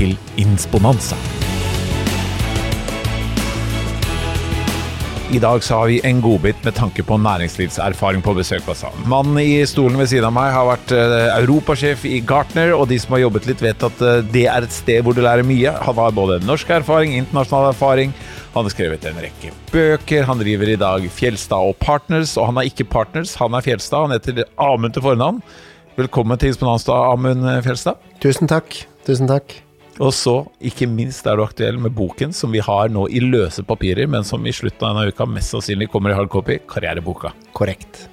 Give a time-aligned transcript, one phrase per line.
[0.00, 1.18] til Insponanza.
[5.30, 9.04] I dag så har vi en godbit med tanke på næringslivserfaring på besøk hos han.
[9.06, 12.98] Mannen i stolen ved siden av meg har vært eh, europasjef i Gartner, og de
[12.98, 15.76] som har jobbet litt, vet at eh, det er et sted hvor du lærer mye.
[15.86, 18.16] Han har både norsk erfaring, internasjonal erfaring.
[18.56, 20.26] Han har skrevet en rekke bøker.
[20.26, 24.08] Han driver i dag Fjelstad og Partners, og han er ikke Partners, han er Fjelstad.
[24.08, 25.44] Han heter Amund til fornavn.
[26.00, 28.02] Velkommen til Insponanstad, Amund Fjelstad.
[28.18, 28.82] Tusen takk.
[29.06, 29.60] Tusen takk.
[30.00, 33.64] Og så, ikke minst, er du aktuell med boken som vi har nå i løse
[33.68, 37.34] papirer, men som i slutten av denne uka mest sannsynlig kommer i hardcopy, Karriereboka.
[37.56, 38.06] Korrekt.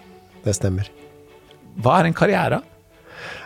[0.44, 0.90] Det stemmer.
[1.80, 2.60] Hva er en karriere?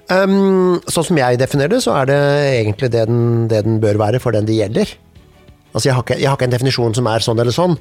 [0.09, 2.19] Um, sånn som jeg definerer det, så er det
[2.57, 4.95] egentlig det den, det den bør være for den det gjelder.
[5.71, 7.77] Altså, jeg har, ikke, jeg har ikke en definisjon som er sånn eller sånn.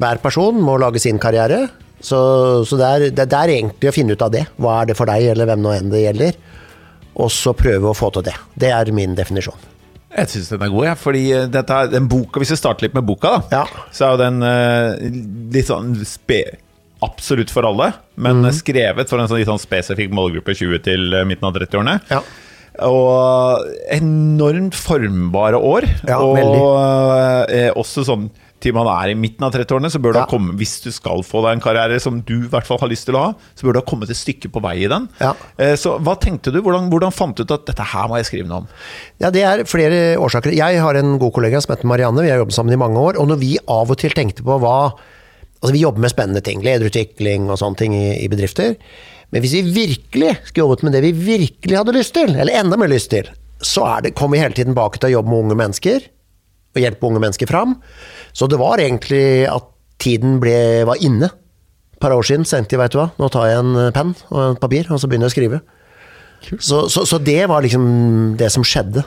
[0.00, 1.66] Hver person må lage sin karriere.
[2.00, 2.18] Så,
[2.68, 4.46] så det, er, det, er, egentlig å finne ut av det.
[4.56, 6.40] Hva er det for deg, eller hvem nå enn det gjelder.
[7.20, 8.34] Og så prøve å få til det.
[8.58, 9.73] Det er min definisjon.
[10.14, 10.86] Jeg syns den er god.
[10.86, 10.94] Ja.
[10.98, 13.88] Fordi dette, den boka, Hvis vi starter litt med boka, da, ja.
[13.94, 16.42] så er jo den uh, litt sånn spe,
[17.04, 18.52] absolutt for alle, men mm.
[18.56, 21.98] skrevet for en sånn, litt sånn spesifikk målgruppe 20 til midten av 30-årene.
[22.12, 22.22] Ja.
[22.86, 25.86] Og enormt formbare år.
[26.08, 27.68] Ja, og veldig.
[27.78, 28.30] Også sånn
[28.64, 30.16] til man er i midten av 30-årene, så bør ja.
[30.16, 32.80] du ha kommet Hvis du skal få deg en karriere som du i hvert fall
[32.82, 34.90] har lyst til å ha, så bør du ha kommet et stykke på vei i
[34.90, 35.08] den.
[35.20, 35.34] Ja.
[35.80, 36.60] Så hva tenkte du?
[36.64, 38.70] Hvordan, hvordan, fant du ut at dette her må jeg skrive noe om?
[39.22, 40.54] Ja, Det er flere årsaker.
[40.56, 43.20] Jeg har en god kollega som heter Marianne, vi har jobbet sammen i mange år.
[43.20, 44.78] Og når vi av og til tenkte på hva
[45.64, 48.74] Altså vi jobber med spennende ting, lederutvikling og sånne ting i, i bedrifter.
[49.32, 52.76] Men hvis vi virkelig skulle jobbet med det vi virkelig hadde lyst til, eller enda
[52.76, 53.30] mer lyst til,
[53.64, 56.04] så det, kommer vi hele tiden bak til å jobbe med unge mennesker
[56.74, 57.78] og hjelpe unge mennesker fram.
[58.34, 59.70] Så det var egentlig at
[60.02, 61.30] tiden ble, var inne.
[61.94, 64.40] Et par år siden sendte jeg, veit du hva, nå tar jeg en penn og
[64.50, 65.64] en papir, og så begynner jeg å skrive.
[66.58, 67.84] Så, så, så, det var liksom
[68.40, 69.04] det som skjedde.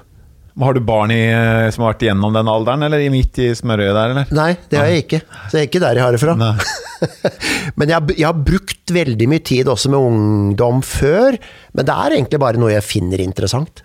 [0.57, 1.21] Har du barn i,
[1.69, 4.31] som har vært igjennom den alderen, eller midt i smørøyet der, eller?
[4.33, 5.19] Nei, det har jeg ikke.
[5.51, 6.33] Så jeg er ikke der jeg har det fra.
[7.77, 11.37] men jeg, jeg, har brukt veldig mye tid også med ungdom før.
[11.77, 13.83] Men det er egentlig bare noe jeg finner interessant.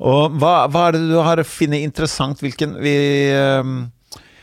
[0.00, 2.40] Og hva, hva, er det du har funnet interessant?
[2.40, 2.94] Hvilken Vi,
[3.36, 3.90] ehm,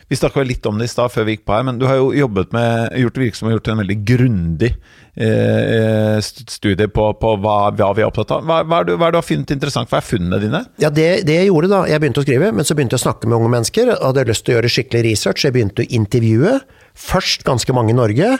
[0.08, 1.98] vi snakka litt om det i stad før vi gikk på her, men du har
[2.00, 4.70] jo jobbet med, gjort virke som gjort en veldig grundig
[5.18, 8.46] eh, studie på, på hva, hva, vi er opptatt av.
[8.46, 9.92] Hva, hva, er det, hva er du har funnet interessant?
[9.92, 10.64] Hva er funnene dine?
[10.80, 13.08] Ja, det, det, jeg gjorde da, jeg begynte å skrive, men så begynte jeg å
[13.08, 13.92] snakke med unge mennesker.
[13.98, 15.48] og Hadde lyst til å gjøre skikkelig research.
[15.48, 16.60] Jeg begynte å intervjue.
[17.08, 18.36] Først ganske mange i Norge,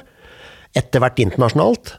[0.78, 1.98] etter hvert internasjonalt.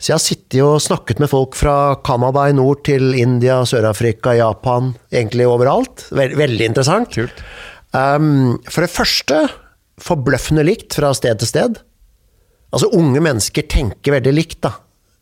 [0.00, 1.74] Så jeg har sittet og snakket med folk fra
[2.06, 6.06] Canada i nord til India, Sør-Afrika, Japan, egentlig overalt.
[6.16, 7.12] Veldig interessant.
[7.12, 7.42] Kult.
[7.92, 9.42] Um, for det første
[10.00, 11.80] forbløffende likt fra sted til sted.
[12.72, 14.72] Altså Unge mennesker tenker veldig likt, da.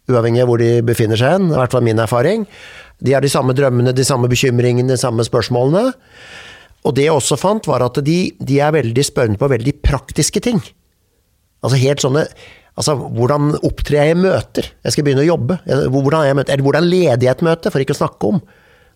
[0.08, 1.50] Uavhengig av hvor de befinner seg hen.
[1.50, 2.46] I hvert fall min erfaring.
[3.02, 5.90] De har de samme drømmene, de samme bekymringene, de samme spørsmålene.
[6.86, 10.42] Og det jeg også fant, var at de, de er veldig spørrende på veldig praktiske
[10.44, 10.62] ting.
[11.66, 12.28] Altså helt sånne
[12.78, 14.68] Altså, hvordan opptrer jeg i møter?
[14.86, 15.58] Jeg skal begynne å jobbe.
[15.66, 18.38] Hvordan, jeg møter, eller hvordan leder jeg et møte, for ikke å snakke om?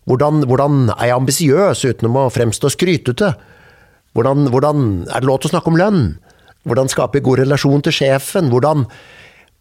[0.07, 3.33] Hvordan, hvordan er jeg ambisiøs uten å fremstå skrytete?
[4.15, 6.01] Hvordan, hvordan, er det lov til å snakke om lønn?
[6.63, 8.47] Hvordan skape god relasjon til sjefen?
[8.53, 8.85] Hvordan,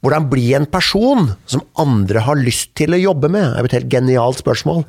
[0.06, 3.48] hvordan bli en person som andre har lyst til å jobbe med?
[3.56, 4.84] Det er et helt genialt spørsmål.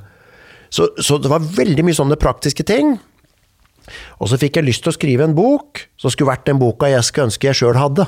[0.74, 3.00] Så, så det var veldig mye sånne praktiske ting.
[4.22, 6.90] Og så fikk jeg lyst til å skrive en bok som skulle vært den boka
[6.92, 8.08] jeg skulle ønske jeg sjøl hadde.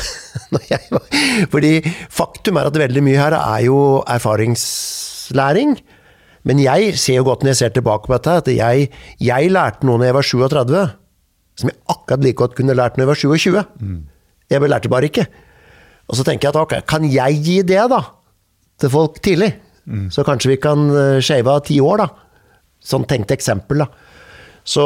[1.52, 1.72] Fordi
[2.10, 3.78] faktum er at veldig mye her er jo
[4.10, 5.76] erfaringslæring.
[6.48, 8.88] Men jeg ser jo godt når jeg ser tilbake på dette, at jeg,
[9.20, 10.84] jeg lærte noe når jeg var 37,
[11.60, 13.64] som jeg akkurat like godt kunne lært når jeg var 27.
[13.80, 13.98] Mm.
[14.50, 15.26] Jeg lærte bare ikke.
[16.10, 18.00] Og så tenker jeg at ok, kan jeg gi det, da?
[18.80, 19.52] Til folk tidlig?
[19.84, 20.08] Mm.
[20.12, 22.08] Så kanskje vi kan eh, shave av ti år, da.
[22.80, 23.90] Sånn tenkt eksempel, da.
[24.64, 24.84] Så,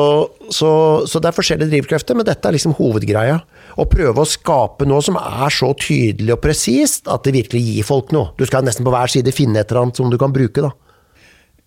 [0.54, 0.70] så,
[1.08, 3.40] så, det er forskjellige drivkrefter, men dette er liksom hovedgreia.
[3.74, 7.86] Å prøve å skape noe som er så tydelig og presist at det virkelig gir
[7.86, 8.32] folk noe.
[8.38, 10.72] Du skal nesten på hver side finne et eller annet som du kan bruke, da.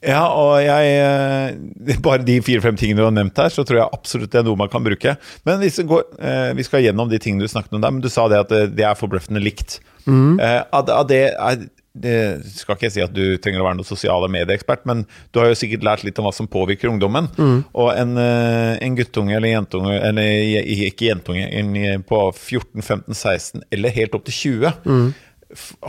[0.06, 3.98] Ja, og jeg eh, Bare de fire-fem tingene du har nevnt her, så tror jeg
[3.98, 5.16] absolutt det er noe man kan bruke.
[5.48, 8.12] Men vi skal, eh, vi skal gjennom de tingene du snakket om der, men du
[8.14, 9.80] sa det at det er forbløffende likt.
[10.06, 10.38] Mm.
[10.72, 11.24] Av det,
[12.04, 12.18] det
[12.54, 15.52] skal ikke jeg si at du trenger å være noen sosiale medieekspert, men du har
[15.52, 17.30] jo sikkert lært litt om hva som påvirker ungdommen.
[17.74, 20.58] Og en, eh, en guttunge eller jentunge, eller
[20.88, 25.08] ikke jentunge, en på 14, 15, 16 eller helt opp til 20 mm.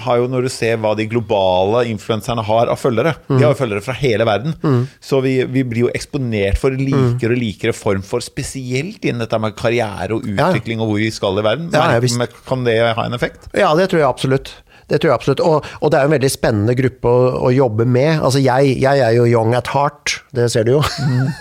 [0.05, 3.59] har jo Når du ser hva de globale influenserne har av følgere De har jo
[3.59, 4.55] følgere fra hele verden.
[5.03, 9.41] Så vi, vi blir jo eksponert for likere og likere form for Spesielt innen dette
[9.43, 10.51] med karriere og Ja.
[10.51, 11.71] utvikling og hvor vi skal i verden.
[11.75, 13.51] Ja, ja, men kan det ha en effekt?
[13.57, 14.55] Ja, det tror jeg absolutt.
[14.89, 15.43] Det tror jeg absolutt.
[15.45, 18.23] Og, og det er jo en veldig spennende gruppe å, å jobbe med.
[18.25, 20.83] Altså jeg, jeg er jo young at heart, det ser du jo.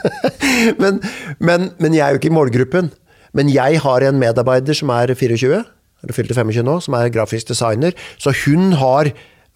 [0.81, 0.99] men,
[1.39, 2.91] men, men jeg er jo ikke i målgruppen.
[3.38, 5.61] Men jeg har en medarbeider som er 24,
[6.03, 7.95] eller fylte 25 nå, som er grafisk designer.
[8.19, 9.11] Så hun har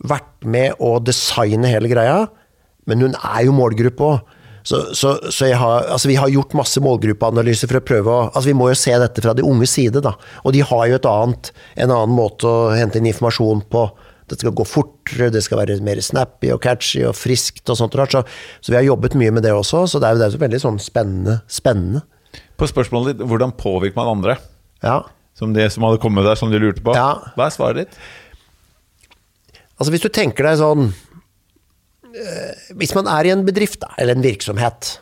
[0.08, 2.26] vært med å designe hele greia,
[2.90, 4.38] men hun er jo målgruppe òg.
[4.64, 8.48] Så, så, så har, altså vi har gjort masse målgruppeanalyser for å prøve å altså
[8.52, 10.14] Vi må jo se dette fra de unges side, da.
[10.46, 13.88] Og de har jo et annet, en annen måte å hente inn informasjon på.
[14.30, 17.98] Det skal gå fortere, det skal være mer snappy og catchy og friskt og sånt.
[18.14, 18.22] Så,
[18.62, 20.44] så vi har jobbet mye med det også, så det er jo det er jo
[20.46, 21.40] veldig sånn spennende.
[21.52, 22.06] spennende.
[22.56, 24.38] På spørsmålet ditt hvordan påvirker man andre,
[24.86, 25.02] Ja.
[25.36, 27.16] som det som hadde kommet der, som du lurte på, Ja.
[27.36, 27.98] hva er svaret ditt?
[29.80, 30.92] Altså hvis du tenker deg sånn
[32.78, 34.98] Hvis man er i en bedrift eller en virksomhet,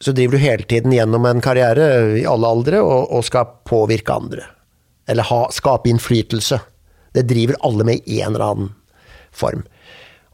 [0.00, 1.86] så driver du hele tiden gjennom en karriere
[2.20, 4.46] i alle aldre og, og skal påvirke andre.
[5.10, 6.60] Eller ha, skape innflytelse.
[7.12, 8.70] Det driver alle med i en eller annen
[9.34, 9.66] form.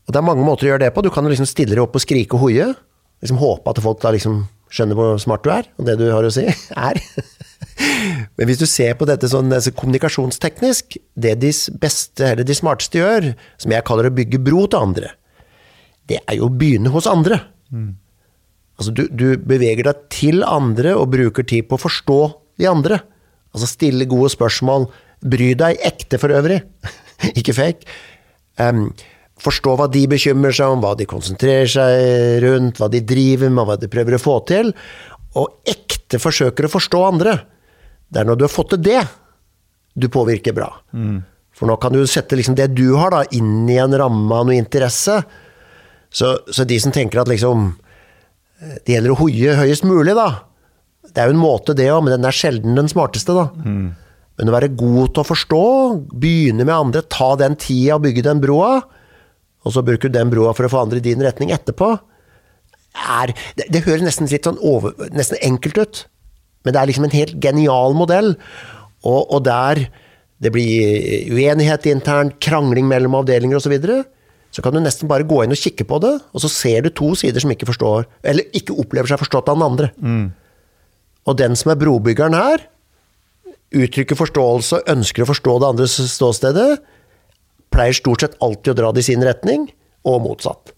[0.07, 1.03] Og Det er mange måter å gjøre det på.
[1.03, 2.69] Du kan liksom stille deg opp og skrike og hoie.
[3.25, 6.27] Liksom håpe at folk da liksom skjønner hvor smart du er, og det du har
[6.27, 6.45] å si,
[6.89, 7.01] er.
[8.37, 13.01] Men hvis du ser på dette sånn altså kommunikasjonsteknisk, det de beste eller de smarteste
[13.01, 13.31] gjør,
[13.63, 15.13] som jeg kaller å bygge bro til andre,
[16.11, 17.41] det er jo å begynne hos andre.
[18.77, 22.21] Altså du, du beveger deg til andre og bruker tid på å forstå
[22.61, 23.01] de andre.
[23.57, 24.89] Altså stille gode spørsmål.
[25.27, 26.61] Bry deg ekte for øvrig,
[27.39, 27.89] ikke fake.
[28.61, 28.91] Um,
[29.43, 33.65] forstå hva de bekymrer seg om, hva de konsentrerer seg rundt, hva de driver med,
[33.69, 34.73] hva de prøver å få til.
[35.37, 37.39] Og ekte forsøker å forstå andre.
[38.09, 39.01] Det er når du har fått til det,
[39.97, 40.69] du påvirker bra.
[41.57, 44.45] For nå kan du sette liksom det du har, da, inn i en ramme av
[44.49, 45.23] noe interesse.
[46.17, 47.75] Så, så de som tenker at liksom
[48.57, 50.31] det gjelder å hoie høyest mulig, da.
[51.13, 53.51] Det er jo en måte, det òg, men den er sjelden den smarteste, da.
[54.37, 55.63] Men å være god til å forstå,
[56.13, 58.81] begynne med andre, ta den tida og bygge den broa,
[59.67, 61.97] og så bruker du den broa for å få andre i din retning etterpå,
[62.97, 66.03] er Det, det høres nesten litt sånn over, nesten enkelt ut,
[66.65, 68.31] men det er liksom en helt genial modell.
[69.05, 69.83] Og, og der
[70.41, 73.99] det blir uenighet internt, krangling mellom avdelinger osv., så, videre,
[74.57, 76.89] så kan du nesten bare gå inn og kikke på det, og så ser du
[76.97, 79.91] to sider som ikke forstår, eller ikke opplever seg forstått av den andre.
[81.29, 82.65] Og den som er brobyggeren her,
[83.77, 86.79] uttrykker forståelse og ønsker å forstå det andres ståstedet,
[87.75, 89.69] pleier stort sett alltid å dra det i sin retning,
[90.09, 90.73] og motsatt.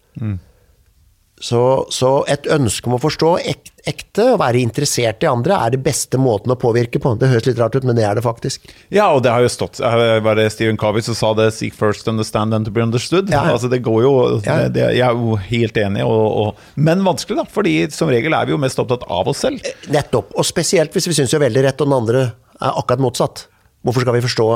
[1.40, 5.70] Så, så et ønske om å forstå ek, ekte og være interessert i andre er
[5.76, 7.12] det beste måten å påvirke på.
[7.20, 8.66] Det høres litt rart ut, men det er det faktisk.
[8.94, 11.76] Ja, og det har jo stått eh, Var det Stephen Covey som sa det 'seek
[11.78, 13.30] first, understand and to be understood'?
[13.30, 13.52] Ja, ja.
[13.54, 14.14] Altså Det går jo
[14.44, 14.56] Ja.
[14.66, 17.44] det, det, Jeg er jo helt enig, og, og, men vanskelig, da.
[17.44, 19.62] Fordi som regel er vi jo mest opptatt av oss selv.
[19.88, 20.34] Nettopp.
[20.34, 22.24] Og spesielt hvis vi syns vi har veldig rett, og den andre
[22.58, 23.46] er akkurat motsatt.
[23.86, 24.48] Hvorfor skal vi forstå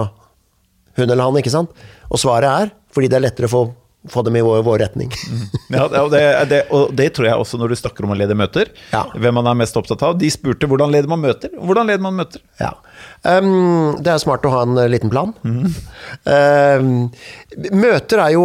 [0.98, 1.70] hun eller han, ikke sant?
[2.10, 3.62] Og svaret er fordi det er lettere å få,
[4.10, 5.12] få dem i vår, vår retning.
[5.72, 8.34] Ja, og, det, det, og det tror jeg også når du snakker om å lede
[8.36, 8.68] møter.
[8.90, 9.04] Ja.
[9.14, 10.16] Hvem man er mest opptatt av.
[10.20, 11.52] De spurte hvordan leder man møter.
[11.56, 12.42] Hvordan leder man møter?
[12.60, 12.74] Ja.
[13.22, 15.30] Um, det er smart å ha en eh, liten plan.
[15.46, 16.90] Um,
[17.70, 18.44] møter er jo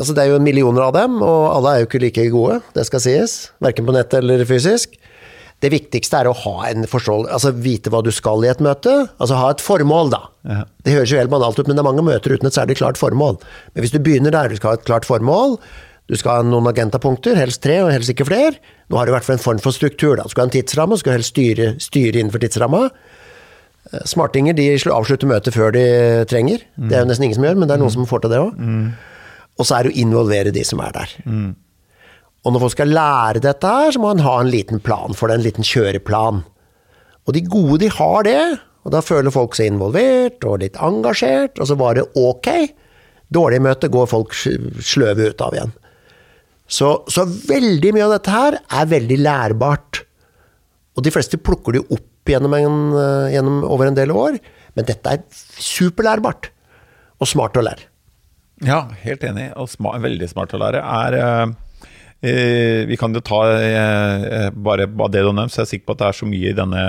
[0.00, 2.86] altså Det er jo millioner av dem, og alle er jo ikke like gode, det
[2.88, 3.38] skal sies.
[3.62, 4.97] Verken på nett eller fysisk.
[5.60, 8.92] Det viktigste er å ha en forståelse, altså vite hva du skal i et møte.
[9.18, 10.20] Altså ha et formål, da.
[10.46, 10.60] Ja.
[10.86, 13.00] Det høres jo helt banalt ut, men det er mange møter uten et særlig klart
[13.00, 13.40] formål.
[13.74, 15.56] Men hvis du begynner der, du skal ha et klart formål,
[16.08, 18.54] du skal ha noen agentapunkter, helst tre, og helst ikke flere.
[18.88, 20.14] Nå har du i hvert fall en form for struktur.
[20.16, 20.22] da.
[20.24, 22.84] Du skal ha en tidsramme, du skal helst styre, styre innenfor tidsramma.
[23.92, 25.84] Eh, Smartinger de slu- avslutter møtet før de
[26.30, 26.62] trenger.
[26.78, 28.40] Det er jo nesten ingen som gjør, men det er noen som får til det
[28.46, 28.54] òg.
[29.58, 31.16] Og så er det å involvere de som er der.
[32.46, 35.28] Og når folk skal lære dette her, så må man ha en liten plan for
[35.28, 36.44] det, en liten kjøreplan.
[37.26, 38.42] Og de gode, de har det,
[38.86, 42.48] og da føler folk seg involvert og litt engasjert, og så var det ok.
[43.34, 45.74] Dårlige møter går folk sløve ut av igjen.
[46.68, 50.02] Så, så veldig mye av dette her er veldig lærbart.
[50.96, 54.36] Og de fleste plukker det opp gjennom, en, eh, gjennom over en del år,
[54.76, 55.22] men dette er
[55.58, 56.50] superlærbart.
[57.18, 57.88] Og smart å lære.
[58.66, 59.48] Ja, helt enig.
[59.58, 60.82] Og sma veldig smart å lære.
[60.82, 61.54] Er, eh,
[62.20, 66.00] Vi kan jo ta eh, bare av det nevnt, så jeg er sikker på at
[66.02, 66.84] det er så mye i denne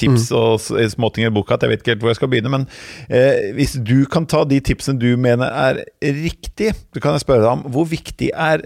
[0.00, 0.36] tips Mm.
[0.38, 0.60] og
[0.94, 2.52] småting i boka at jeg vet ikke helt hvor jeg skal begynne.
[2.54, 2.64] Men
[3.10, 7.44] eh, hvis du kan ta de tipsene du mener er riktig, så kan jeg spørre
[7.44, 8.64] deg om hvor viktig er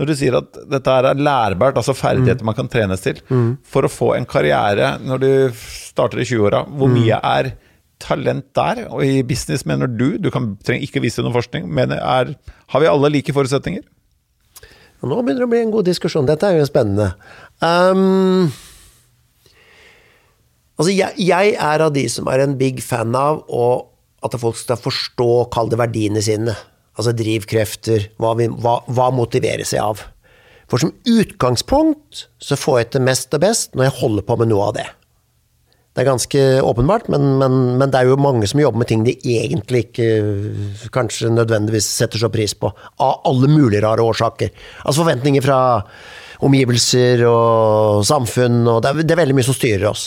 [0.00, 3.18] når du sier at dette er lærbart, altså ferdigheter man kan trenes til,
[3.66, 7.50] for å få en karriere når du starter i 20-åra, hvor mye er
[8.00, 8.86] talent der?
[8.88, 12.32] Og i business mener du, du kan, trenger ikke vise noe forskning, men er,
[12.72, 13.82] har vi alle like forutsetninger?
[15.00, 16.28] Og nå begynner det å bli en god diskusjon.
[16.28, 17.14] Dette er jo spennende.
[17.64, 18.50] Um,
[20.76, 23.42] altså, jeg, jeg er av de som er en big fan av
[24.20, 26.56] at folk skal forstå, kall det verdiene sine.
[27.00, 30.04] Altså drivkrefter, hva, vi, hva, hva motiverer seg av.
[30.70, 34.52] For som utgangspunkt så får jeg til mest og best når jeg holder på med
[34.52, 34.86] noe av det.
[36.00, 39.02] Det er ganske åpenbart, men, men, men det er jo mange som jobber med ting
[39.04, 42.70] de egentlig ikke øh, kanskje nødvendigvis setter så pris på.
[43.04, 44.48] Av alle mulige rare årsaker.
[44.80, 45.58] Altså forventninger fra
[46.40, 50.06] omgivelser og samfunn, og det er, det er veldig mye som styrer oss.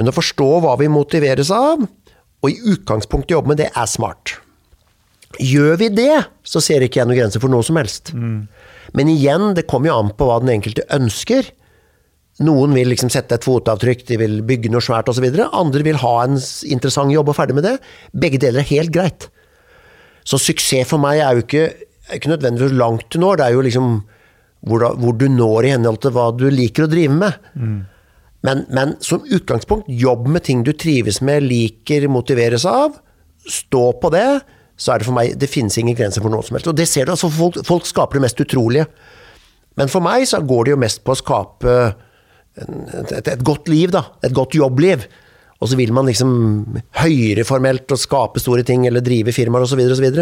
[0.00, 1.84] Men å forstå hva vi motiveres av,
[2.40, 4.38] og i utgangspunktet jobbe med det, er smart.
[5.36, 6.14] Gjør vi det,
[6.48, 8.14] så ser ikke jeg noen grenser for noe som helst.
[8.96, 11.52] Men igjen, det kommer jo an på hva den enkelte ønsker.
[12.40, 15.26] Noen vil liksom sette et fotavtrykk, de vil bygge noe svært osv.
[15.50, 16.38] Andre vil ha en
[16.72, 17.76] interessant jobb og ferdig med det.
[18.16, 19.28] Begge deler er helt greit.
[20.24, 21.66] Så suksess for meg er jo ikke,
[22.08, 23.92] er ikke nødvendigvis hvor langt du når, det er jo liksom
[24.68, 27.36] hvor, da, hvor du når i henhold til hva du liker å drive med.
[28.46, 32.96] Men, men som utgangspunkt, jobb med ting du trives med, liker, motiveres av.
[33.48, 34.26] Stå på det.
[34.80, 36.68] Så er det for meg Det finnes ingen grenser for noe som helst.
[36.72, 38.86] Og det ser du, altså folk, folk skaper det mest utrolige.
[39.80, 41.74] Men for meg så går det jo mest på å skape
[42.60, 44.04] et, et godt liv, da.
[44.26, 45.06] Et godt jobbliv.
[45.60, 46.30] Og så vil man liksom
[47.02, 50.12] høyere formelt og skape store ting eller drive firmaer osv.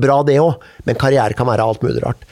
[0.00, 2.24] Bra det òg, men karriere kan være alt mulig rart.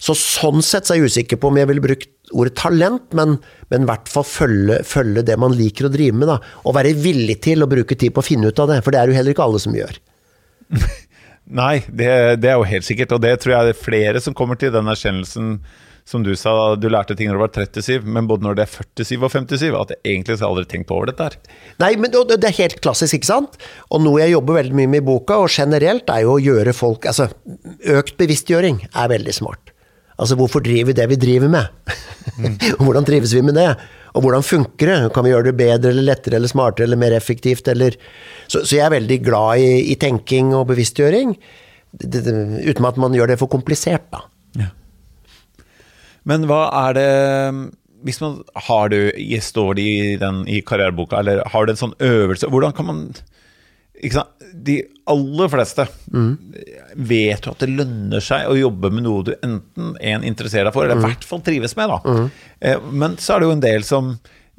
[0.00, 3.36] Så sånn sett så er jeg usikker på om jeg ville brukt ordet talent, men
[3.36, 6.30] i hvert fall følge, følge det man liker å drive med.
[6.30, 8.94] da, Og være villig til å bruke tid på å finne ut av det, for
[8.94, 10.00] det er jo heller ikke alle som gjør.
[11.60, 12.08] Nei, det,
[12.40, 14.72] det er jo helt sikkert, og det tror jeg det er flere som kommer til
[14.72, 15.58] den erkjennelsen
[16.10, 18.72] som du sa, du lærte ting når du var 37, men både når det er
[18.98, 21.36] 47 og 57, at jeg egentlig så har jeg aldri tenkt på over dette her.
[21.82, 23.58] Nei, men det er helt klassisk, ikke sant?
[23.94, 26.74] Og noe jeg jobber veldig mye med i boka, og generelt, er jo å gjøre
[26.74, 27.28] folk Altså,
[27.94, 29.70] økt bevisstgjøring er veldig smart.
[30.20, 31.70] Altså, hvorfor driver vi det vi driver med?
[32.40, 32.52] Mm.
[32.84, 33.70] hvordan trives vi med det?
[34.14, 34.96] Og hvordan funker det?
[35.14, 37.66] Kan vi gjøre det bedre eller lettere eller smartere eller mer effektivt?
[37.72, 37.96] Eller
[38.44, 41.32] så, så jeg er veldig glad i, i tenking og bevisstgjøring,
[42.04, 42.34] det, det,
[42.68, 44.22] uten at man gjør det for komplisert, da.
[46.28, 47.10] Men hva er det
[48.04, 49.10] Hvis man har du
[49.40, 53.02] Står det i, den, i karriereboka, eller har du en sånn øvelse Hvordan kan man?
[54.54, 55.84] De aller fleste
[56.96, 60.74] vet jo at det lønner seg å jobbe med noe du enten en interesserer deg
[60.74, 61.90] for, eller i hvert fall trives med.
[61.92, 62.14] da.
[62.60, 64.08] Eh, Men så er det jo en del som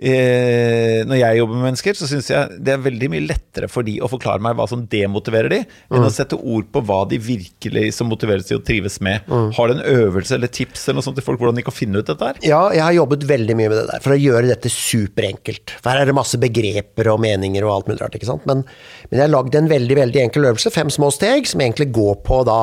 [0.01, 3.86] eh, Når jeg jobber med mennesker, så syns jeg det er veldig mye lettere for
[3.88, 5.60] de å forklare meg hva som demotiverer de,
[5.93, 9.27] enn å sette ord på hva de virkelig som motiveres til å trives med.
[9.58, 12.01] Har du en øvelse eller tips eller noe sånt til folk hvordan de kan finne
[12.01, 12.41] ut dette her?
[12.46, 15.75] Ja, jeg har jobbet veldig mye med det der, for å gjøre dette superenkelt.
[15.79, 18.48] For her er det masse begreper og meninger og alt mulig rart, ikke sant.
[18.50, 18.65] Men,
[19.10, 22.24] men jeg har lagd en veldig, veldig enkel øvelse, fem små steg, som egentlig går
[22.25, 22.62] på da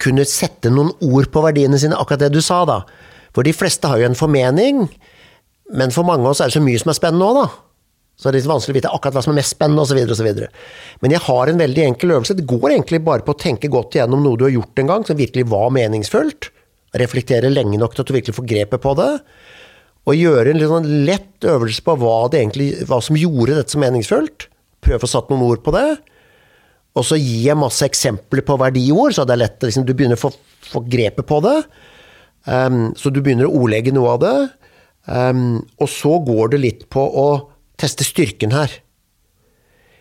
[0.00, 2.82] kunne sette noen ord på verdiene sine, akkurat det du sa da.
[3.36, 4.86] For de fleste har jo en formening,
[5.72, 7.66] men for mange av oss er det så mye som er spennende òg, da.
[8.20, 10.00] Så det er litt vanskelig å vite akkurat hva som er mest spennende, osv.
[10.12, 10.40] osv.
[11.00, 12.36] Men jeg har en veldig enkel øvelse.
[12.36, 15.06] Det går egentlig bare på å tenke godt igjennom noe du har gjort en gang,
[15.08, 16.50] som virkelig var meningsfullt.
[17.00, 19.08] Reflektere lenge nok til at du virkelig får grepet på det.
[20.04, 23.80] Og gjøre en litt sånn lett øvelse på hva, egentlig, hva som gjorde dette så
[23.80, 24.50] meningsfullt.
[24.84, 25.88] Prøve å få satt noen ord på det.
[27.00, 30.20] Og så gir jeg masse eksempler på verdiord, så det er lett liksom, du begynner
[30.20, 30.34] å få,
[30.74, 31.60] få grepet på det.
[32.44, 34.36] Um, så du begynner å ordlegge noe av det.
[35.08, 37.26] Um, og så går det litt på å
[37.80, 38.72] teste styrken her.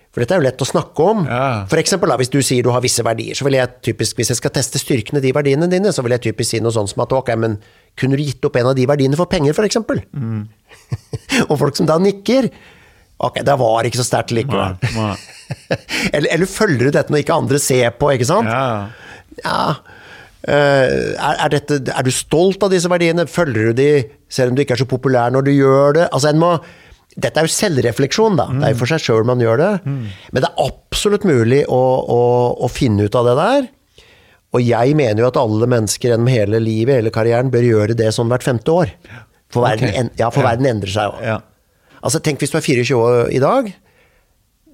[0.09, 1.21] For dette er jo lett å snakke om.
[1.29, 1.65] Ja.
[1.69, 4.31] For eksempel da, hvis du sier du har visse verdier, så vil jeg typisk, hvis
[4.33, 7.03] jeg skal teste styrkene de verdiene dine, så vil jeg typisk si noe sånt som
[7.05, 7.59] at ok, men
[7.99, 10.01] kunne du gitt opp en av de verdiene for penger, for eksempel?
[11.49, 12.49] og folk som da nikker,
[13.21, 14.79] ok, det var ikke så sterkt likevel.
[16.13, 18.45] Eller, eller følger du dette når ikke andre ser på, ikke sant?
[18.45, 19.39] Ja.
[19.41, 19.61] Ja.
[20.47, 23.25] Eh, er, er, dette, er du stolt av disse verdiene?
[23.29, 23.89] Følger du de,
[24.31, 26.05] selv om du ikke er så populær når du gjør det?
[26.13, 26.53] Altså, en må,
[27.17, 28.47] dette er jo selvrefleksjon, da.
[28.53, 29.71] Det er jo for seg sjøl man gjør det.
[29.89, 31.81] Men det er absolutt mulig å,
[32.15, 32.21] å,
[32.63, 33.67] å finne ut av det der.
[34.57, 38.07] Og jeg mener jo at alle mennesker gjennom hele livet, hele karrieren, bør gjøre det
[38.15, 38.93] sånn hvert femte år.
[39.53, 39.99] For verden, okay.
[40.05, 40.51] en, ja, for Ja.
[40.51, 41.19] verden endrer seg jo.
[41.25, 41.35] Ja.
[41.99, 43.69] Altså, tenk hvis du er 24 år i dag.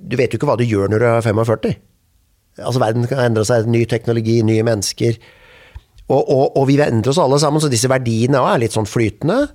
[0.05, 1.75] Du vet jo ikke hva du gjør når du er 45.
[2.62, 5.17] Altså, verden kan endre seg, ny teknologi, nye mennesker.
[6.05, 9.47] Og, og, og vi endrer oss alle sammen, så disse verdiene er litt sånn flytende.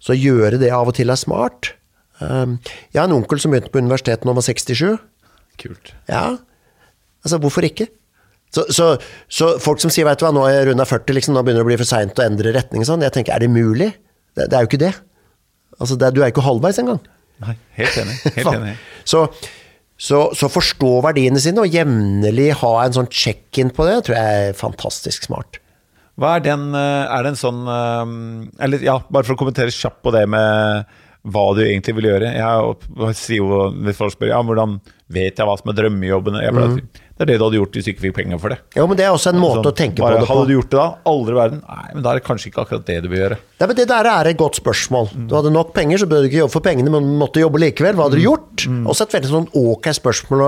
[0.00, 1.72] Så gjøre det av og til er smart.
[2.20, 2.58] Um,
[2.92, 5.00] jeg har en onkel som begynte på universitetet da han var 67.
[5.60, 5.94] Kult.
[6.08, 6.24] Ja,
[7.24, 7.88] altså hvorfor ikke?
[8.50, 8.86] Så, så,
[9.30, 11.62] så folk som sier vet du hva, nå er jeg runda 40, liksom, nå begynner
[11.62, 13.04] det å bli for seint å endre retning, sånn.
[13.06, 13.92] jeg tenker er det mulig?
[14.34, 14.92] Det, det er jo ikke det.
[15.78, 17.00] Altså, det, Du er ikke halvveis engang.
[17.44, 18.16] Nei, helt enig.
[18.36, 18.74] Helt enig.
[19.08, 19.22] Så,
[20.00, 24.50] så, så forstå verdiene sine og jevnlig ha en sånn check-in på det, tror jeg
[24.50, 25.60] er fantastisk smart.
[26.20, 29.72] Hva er den eh, Er det en sånn eh, Eller ja, bare for å kommentere
[29.74, 30.98] kjapt på det med
[31.28, 32.30] hva du egentlig vil gjøre.
[32.32, 34.78] Jeg sier jo, Hvis folk spør ja, hvordan
[35.12, 36.78] vet jeg hva som er drømmejobben pleier, mm.
[37.20, 38.56] Det er det du hadde gjort hvis du ikke fikk penger for det.
[38.78, 40.32] Jo, men Det er også en måte sånn, å tenke bare, på det på.
[40.32, 40.86] Hadde du gjort det da?
[41.10, 41.58] Aldri i verden?
[41.68, 43.36] Nei, men da er det kanskje ikke akkurat det du vil gjøre.
[43.60, 45.10] Nei, men Det der er et godt spørsmål.
[45.28, 47.60] Du hadde nok penger, så burde du ikke jobbe for pengene, men du måtte jobbe
[47.60, 47.98] likevel.
[47.98, 48.64] Hva hadde du gjort?
[48.88, 50.46] Også et veldig sånn ok spørsmål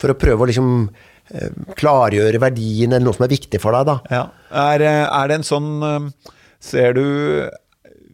[0.00, 0.74] for å prøve å liksom
[1.78, 3.88] klargjøre verdien eller noe som er viktig for deg.
[3.88, 3.96] da.
[4.10, 4.22] Ja.
[4.50, 7.04] Er, eh, er det en sånn eh, Ser du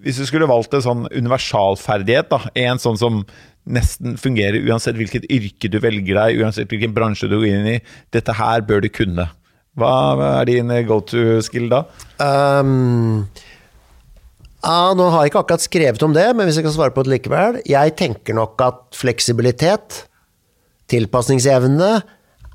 [0.05, 3.25] Hvis du skulle valgt en sånn universalferdighet, da, en sånn som
[3.67, 7.81] nesten fungerer uansett hvilket yrke du velger deg, uansett hvilken bransje du går inn i,
[8.15, 9.25] dette her bør du kunne.
[9.75, 9.91] Hva
[10.29, 11.83] er din go to skill da?
[12.23, 13.27] Um,
[14.63, 17.03] ja, nå har jeg ikke akkurat skrevet om det, men hvis jeg kan svare på
[17.03, 17.59] det likevel.
[17.67, 20.05] Jeg tenker nok at fleksibilitet,
[20.91, 21.91] tilpasningsevne,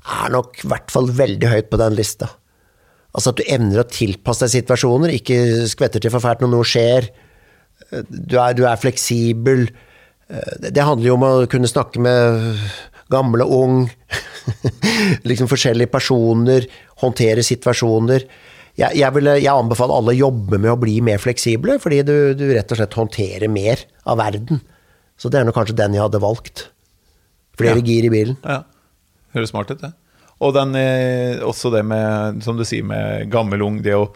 [0.02, 2.30] er nok i hvert fall veldig høyt på den lista.
[3.12, 6.66] Altså at du evner å tilpasse deg situasjoner, ikke skvetter til for fælt når noe
[6.66, 7.10] skjer.
[8.08, 9.66] Du er, du er fleksibel.
[10.62, 12.56] Det handler jo om å kunne snakke med
[13.12, 13.76] gammel og ung.
[15.28, 16.66] liksom forskjellige personer,
[17.02, 18.24] håndtere situasjoner.
[18.80, 22.14] Jeg, jeg, vil, jeg anbefaler alle å jobbe med å bli mer fleksible, fordi du,
[22.38, 24.62] du, rett og slett håndterer mer av verden.
[25.20, 26.70] Så det er nok kanskje den jeg hadde valgt.
[27.60, 27.84] Flere Ja.
[27.84, 28.38] gir i bilen.
[28.40, 28.62] Ja,
[29.32, 29.92] Høres smart ut, det.
[30.42, 34.08] Og den, eh, også det med, som du sier, med gammel ung, det å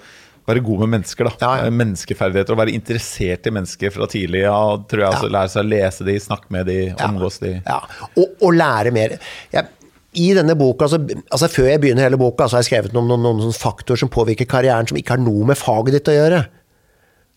[0.46, 1.34] være god med mennesker, da.
[1.42, 1.70] Ja, ja.
[1.74, 2.54] Menneskeferdigheter.
[2.54, 5.14] Å være interessert i mennesker fra tidlig av, tror jeg.
[5.14, 7.56] Altså, lære seg å lese de, snakke med de, omgås de.
[7.66, 7.80] Ja,
[8.12, 9.16] og, og lære mer.
[9.54, 9.90] Jeg,
[10.22, 13.10] I denne boka, altså, altså Før jeg begynner hele boka, så har jeg skrevet noen,
[13.10, 16.44] noen, noen faktorer som påvirker karrieren, som ikke har noe med faget ditt å gjøre.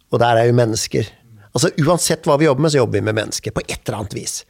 [0.09, 1.09] Og der er jo mennesker.
[1.49, 3.53] Altså Uansett hva vi jobber med, så jobber vi med mennesker.
[3.53, 4.41] På et eller annet vis.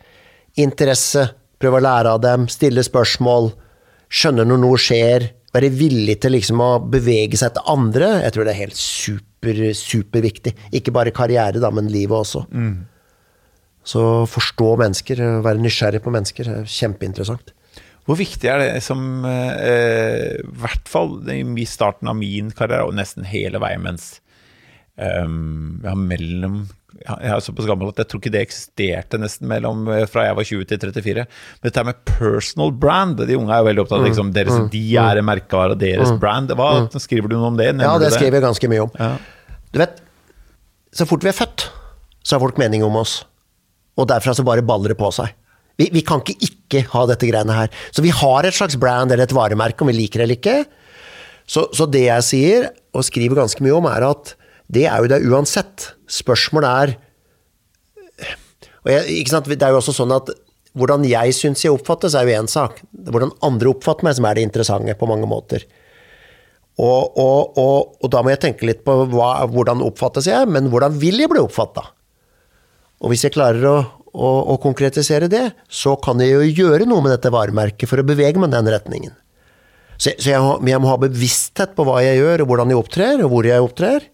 [0.60, 3.52] Interesse, prøve å lære av dem, stille spørsmål,
[4.10, 5.30] skjønne når noe skjer.
[5.54, 8.19] Være villig til liksom å bevege seg til andre.
[8.24, 10.54] Jeg tror det er helt super, superviktig.
[10.78, 12.45] Ikke bare karriere, da, men livet også.
[13.89, 17.56] Så forstå mennesker, være nysgjerrig på mennesker, er kjempeinteressant.
[18.10, 22.98] Hvor viktig er det som eh, I hvert fall i starten av min karriere, og
[22.98, 24.15] nesten hele veien mens
[24.98, 26.63] um, ja, mellom
[26.99, 30.38] Jeg er såpass gammel at jeg tror ikke det eksisterte nesten mellom eh, fra jeg
[30.39, 31.25] var 20 til 34.
[31.60, 34.82] Men dette med personal brand De unge er jo veldig opptatt av liksom, deres, de
[34.97, 36.54] er en merkevare, deres brand.
[36.58, 37.69] Hva Skriver du noe om det?
[37.75, 38.95] Nevner Ja, du det skriver jeg ganske mye om.
[38.97, 39.12] Ja.
[39.69, 40.02] Du vet,
[40.97, 41.67] så fort vi er født,
[42.25, 43.19] så har folk mening om oss.
[43.99, 45.36] Og derfra så bare baller det på seg.
[45.80, 47.71] Vi, vi kan ikke ikke ha dette greiene her.
[47.95, 50.58] Så vi har et slags brand eller et varemerke, om vi liker det eller ikke.
[51.49, 54.34] Så, så det jeg sier, og skriver ganske mye om, er at
[54.69, 55.91] det er jo det uansett.
[56.10, 56.97] Spørsmålet er
[58.79, 59.49] og jeg, ikke sant?
[59.49, 60.32] Det er jo også sånn at
[60.77, 62.79] hvordan jeg syns jeg oppfattes, er jo én sak.
[62.93, 65.65] Hvordan andre oppfatter meg, som er det interessante på mange måter.
[66.79, 70.69] Og, og, og, og da må jeg tenke litt på hva, hvordan oppfattes jeg, men
[70.71, 71.89] hvordan vil jeg bli oppfatta?
[73.03, 73.77] Og hvis jeg klarer å,
[74.13, 78.08] å, å konkretisere det, så kan jeg jo gjøre noe med dette varemerket for å
[78.08, 79.17] bevege meg i den retningen.
[79.99, 83.25] Så, så jeg, jeg må ha bevissthet på hva jeg gjør, og hvordan jeg opptrer,
[83.25, 84.08] og hvor jeg opptrer.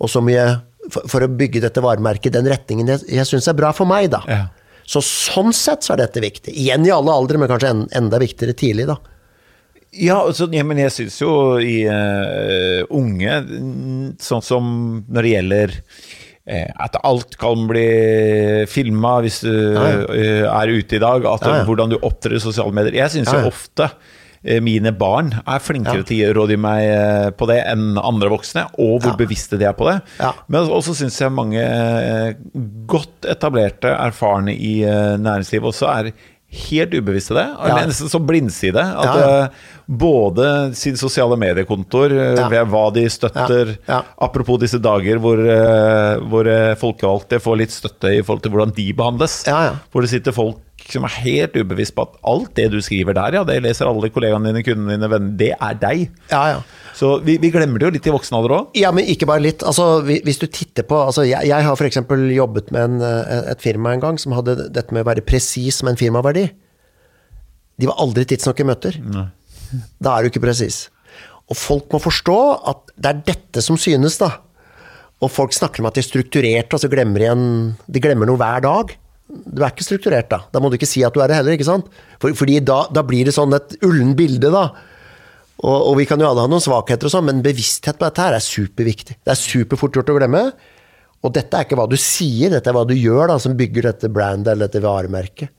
[0.00, 0.46] Og så mye
[0.90, 4.10] for, for å bygge dette varemerket den retningen jeg, jeg syns er bra for meg,
[4.14, 4.22] da.
[4.28, 4.42] Ja.
[4.88, 6.54] Så sånn sett så er dette viktig.
[6.58, 8.98] Igjen i alle aldre, men kanskje en, enda viktigere tidlig, da.
[9.92, 13.38] Ja, altså, ja, men jeg syns jo i uh, unge,
[14.24, 14.70] sånn som
[15.04, 15.74] når det gjelder
[16.48, 17.84] eh, at alt kan bli
[18.72, 20.06] filma hvis du Ja, ja.
[20.16, 21.28] eh, er ute i dag.
[21.28, 21.60] At, Ja.
[21.68, 22.96] Hvordan du opptrer i sosiale medier.
[23.04, 23.90] Jeg syns jo ofte
[24.60, 26.02] mine barn er flinkere Ja.
[26.02, 29.16] til å rådgi meg eh, på det enn andre voksne, og hvor Ja.
[29.20, 30.00] bevisste de er på det.
[30.18, 30.32] Ja.
[30.48, 32.34] Men også syns jeg mange eh,
[32.86, 36.12] godt etablerte, erfarne i eh, næringslivet også er
[36.52, 37.46] helt ubevisste det.
[37.48, 37.64] Ja.
[37.70, 38.76] Eller nesten som blindside.
[38.76, 39.44] At Ja, ja.
[39.44, 39.48] eh,
[39.88, 43.76] både sine sosiale mediekontoer, eh, ved hva de støtter.
[44.20, 48.74] Apropos disse dager hvor, eh, hvor eh, folkevalgte får litt støtte i forhold til hvordan
[48.76, 49.44] de behandles.
[49.46, 49.72] Ja, ja.
[49.92, 53.36] Hvor det sitter folk som er helt ubevisst på at alt det du skriver der,
[53.38, 56.06] ja, det leser alle kollegaene dine, kundene dine, venner, det er deg.
[56.32, 56.88] Ja, ja.
[56.96, 58.72] Så vi, vi glemmer det jo litt i voksen alder òg.
[58.78, 59.64] Ja, men ikke bare litt.
[59.66, 62.02] Altså, hvis du titter på altså, jeg, jeg har f.eks.
[62.36, 65.80] jobbet med en, eh, et firma en gang som hadde dette med å være presis
[65.82, 66.46] med en firmaverdi.
[67.80, 68.98] De var aldri tidsnok i møter.
[70.02, 70.84] Da er du ikke presis.
[71.50, 72.38] Og folk må forstå
[72.70, 74.34] at det er dette som synes, da.
[75.22, 77.46] Og folk snakker om at de er strukturerte, og så glemmer de, en,
[77.86, 78.92] de glemmer noe hver dag.
[79.28, 80.42] Du er ikke strukturert, da.
[80.52, 81.88] Da må du ikke si at du er det heller, ikke sant?
[82.20, 84.66] For, fordi da, da, blir det sånn et ullen bilde, da.
[85.62, 88.24] Og, og, vi kan jo alle ha noen svakheter og sånn, men bevissthet på dette
[88.24, 89.20] her er superviktig.
[89.22, 90.42] Det er superfort gjort å glemme.
[91.22, 93.92] Og dette er ikke hva du sier, dette er hva du gjør da, som bygger
[93.92, 95.52] dette brandet eller dette varemerket.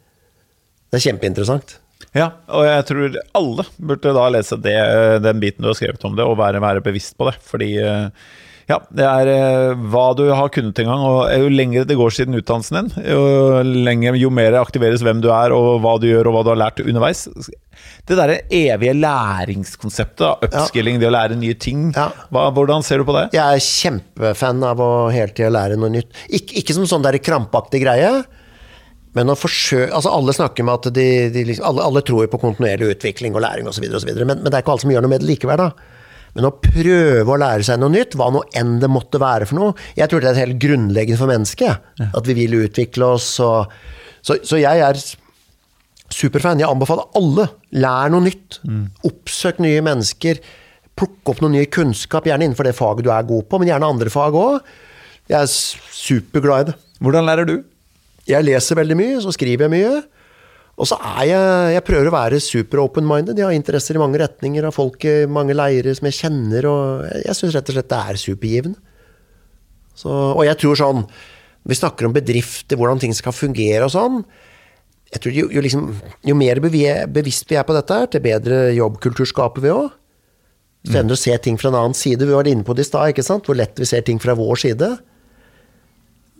[0.92, 1.78] Det er kjempeinteressant.
[2.14, 4.76] Ja, og jeg tror alle burde da lese det,
[5.24, 7.38] den biten du har skrevet om det, og være, være bevisst på det.
[7.48, 8.28] Fordi eh,
[8.70, 11.04] ja, det er eh, hva du har kunnet en gang.
[11.04, 13.24] Og jo lengre det går siden utdannelsen din, jo,
[13.88, 16.62] lenger, jo mer aktiveres hvem du er, og hva du gjør, og hva du har
[16.62, 17.26] lært underveis.
[18.08, 21.04] Det derre evige læringskonseptet, upskilling, ja.
[21.04, 21.90] det å lære nye ting.
[21.96, 22.10] Ja.
[22.34, 23.28] Hva, hvordan ser du på det?
[23.36, 26.14] Jeg er kjempefan av å hele tida lære noe nytt.
[26.32, 28.16] Ik ikke som sånn der krampaktig greie.
[29.14, 32.40] Men å forsøke, altså Alle snakker med at de, de liksom, alle, alle, tror på
[32.42, 35.22] kontinuerlig utvikling og læring osv., men, men det er ikke alle som gjør noe med
[35.22, 35.62] det likevel.
[35.62, 36.00] da.
[36.34, 39.60] Men å prøve å lære seg noe nytt, hva nå enn det måtte være for
[39.60, 41.92] noe Jeg tror det er helt grunnleggende for mennesket.
[42.10, 43.36] At vi vil utvikle oss.
[43.44, 43.70] Og,
[44.26, 45.00] så, så, jeg er
[46.14, 46.62] superfan.
[46.62, 47.48] Jeg anbefaler alle.
[47.78, 48.60] Lær noe nytt.
[48.66, 48.88] Mm.
[49.10, 50.42] Oppsøk nye mennesker.
[50.98, 53.88] Plukk opp noe ny kunnskap, gjerne innenfor det faget du er god på, men gjerne
[53.96, 54.74] andre fag òg.
[55.32, 56.76] Jeg er superglad i det.
[57.02, 57.56] Hvordan lærer du?
[58.30, 60.04] Jeg leser veldig mye, så skriver jeg mye.
[60.74, 63.38] Og så er jeg Jeg prøver å være super open-minded.
[63.38, 67.06] Jeg har interesser i mange retninger av folk i mange leirer som jeg kjenner, og
[67.22, 68.80] jeg syns rett og slett det er supergivende.
[69.94, 71.04] Så, og jeg tror sånn
[71.70, 74.24] Vi snakker om bedrifter, hvordan ting skal fungere og sånn.
[75.14, 75.92] Jeg tror jo, jo, liksom,
[76.26, 79.92] jo mer bevisst vi er på dette, til bedre jobbkultur skaper vi òg.
[80.84, 81.14] Så mm.
[81.14, 82.26] å se ting fra en annen side.
[82.28, 84.90] Vi var inne på det i stad, hvor lett vi ser ting fra vår side.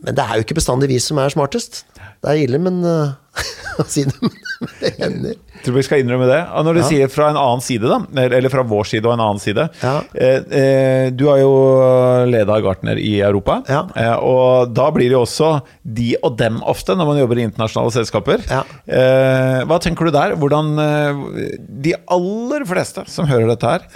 [0.04, 1.84] Men det er jo ikke bestandig vi som er smartest.
[1.96, 3.14] Det er ille, men uh,
[3.80, 5.36] å si det, men det hender.
[5.64, 6.40] Tror vi skal innrømme det.
[6.54, 6.88] Og når du ja.
[6.90, 9.94] sier fra en annen side, da, eller fra vår side og en annen side ja.
[10.12, 11.52] eh, eh, Du har jo
[12.28, 13.84] leda Gartner i Europa, ja.
[14.00, 15.50] eh, og da blir det jo også
[15.82, 18.44] de og dem ofte når man jobber i internasjonale selskaper.
[18.50, 20.36] Eh, hva tenker du der?
[20.40, 21.24] Hvordan eh,
[21.86, 23.88] de aller fleste som hører dette her,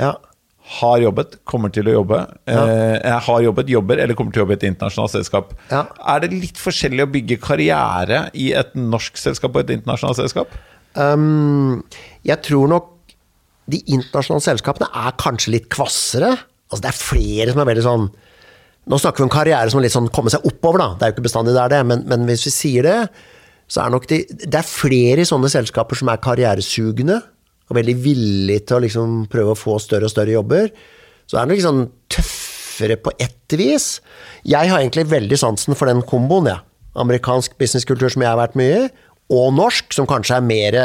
[0.68, 2.18] har jobbet, kommer til å jobbe,
[2.50, 2.62] ja.
[2.68, 5.54] eh, har jobbet, jobber eller kommer til å jobbe i et internasjonalt selskap.
[5.70, 5.86] Ja.
[6.12, 10.52] Er det litt forskjellig å bygge karriere i et norsk selskap og et internasjonalt selskap?
[10.98, 11.80] Um,
[12.26, 12.94] jeg tror nok
[13.68, 16.34] de internasjonale selskapene er kanskje litt kvassere.
[16.68, 18.08] Altså Det er flere som er veldig sånn
[18.88, 20.94] Nå snakker vi om karriere som litt sånn komme seg oppover, da.
[20.96, 22.94] Det er jo ikke bestandig det er det, men, men hvis vi sier det,
[23.68, 27.18] så er nok de Det er flere i sånne selskaper som er karrieresugende
[27.68, 30.70] og veldig villig til å liksom prøve å få større og større jobber,
[31.28, 33.98] så er han liksom tøffere på ett vis.
[34.48, 36.62] Jeg har egentlig veldig sansen for den komboen, ja.
[36.98, 38.88] Amerikansk businesskultur som jeg har vært mye i,
[39.36, 40.78] og norsk, som kanskje er mer,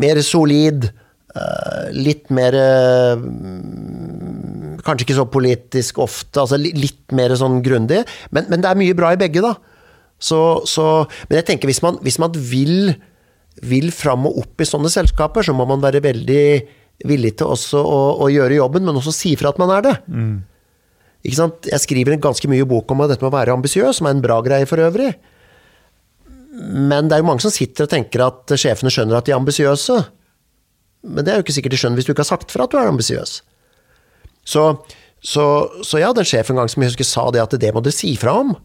[0.00, 0.88] mer solid.
[1.36, 3.24] Eh, litt mer eh,
[4.86, 7.98] Kanskje ikke så politisk ofte, altså litt mer sånn grundig.
[8.32, 9.52] Men, men det er mye bra i begge, da.
[10.18, 10.84] Så, så,
[11.28, 12.94] men jeg tenker hvis man, hvis man vil
[13.66, 16.44] vil fram og opp i sånne selskaper, så må man være veldig
[17.08, 19.96] villig til også å, å gjøre jobben, men også si fra at man er det.
[20.10, 20.36] Mm.
[21.26, 21.66] Ikke sant?
[21.70, 24.38] Jeg skriver ganske mye bok om dette med å være ambisiøs, som er en bra
[24.44, 25.12] greie for øvrig.
[26.58, 29.38] Men det er jo mange som sitter og tenker at sjefene skjønner at de er
[29.38, 29.98] ambisiøse.
[31.06, 32.74] Men det er jo ikke sikkert de skjønner hvis du ikke har sagt fra at
[32.74, 33.34] du er ambisiøs.
[34.48, 34.64] Så,
[35.20, 35.44] så,
[35.84, 37.82] så jeg hadde en sjef en gang som jeg husker sa det at det må
[37.84, 38.56] dere si fra om.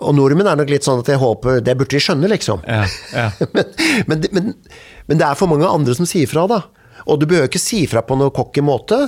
[0.00, 2.62] Og nordmenn er nok litt sånn at jeg håper Det burde de skjønne, liksom.
[2.64, 3.26] Ja, ja.
[3.56, 3.66] men,
[4.08, 4.54] men, men,
[5.08, 6.62] men, det er for mange andre som sier fra, da.
[7.04, 9.04] Og du behøver ikke si fra på noen cocky måte.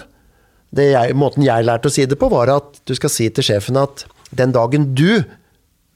[0.75, 3.79] Jeg, måten jeg lærte å si det på, var at du skal si til sjefen
[3.81, 5.23] at den dagen du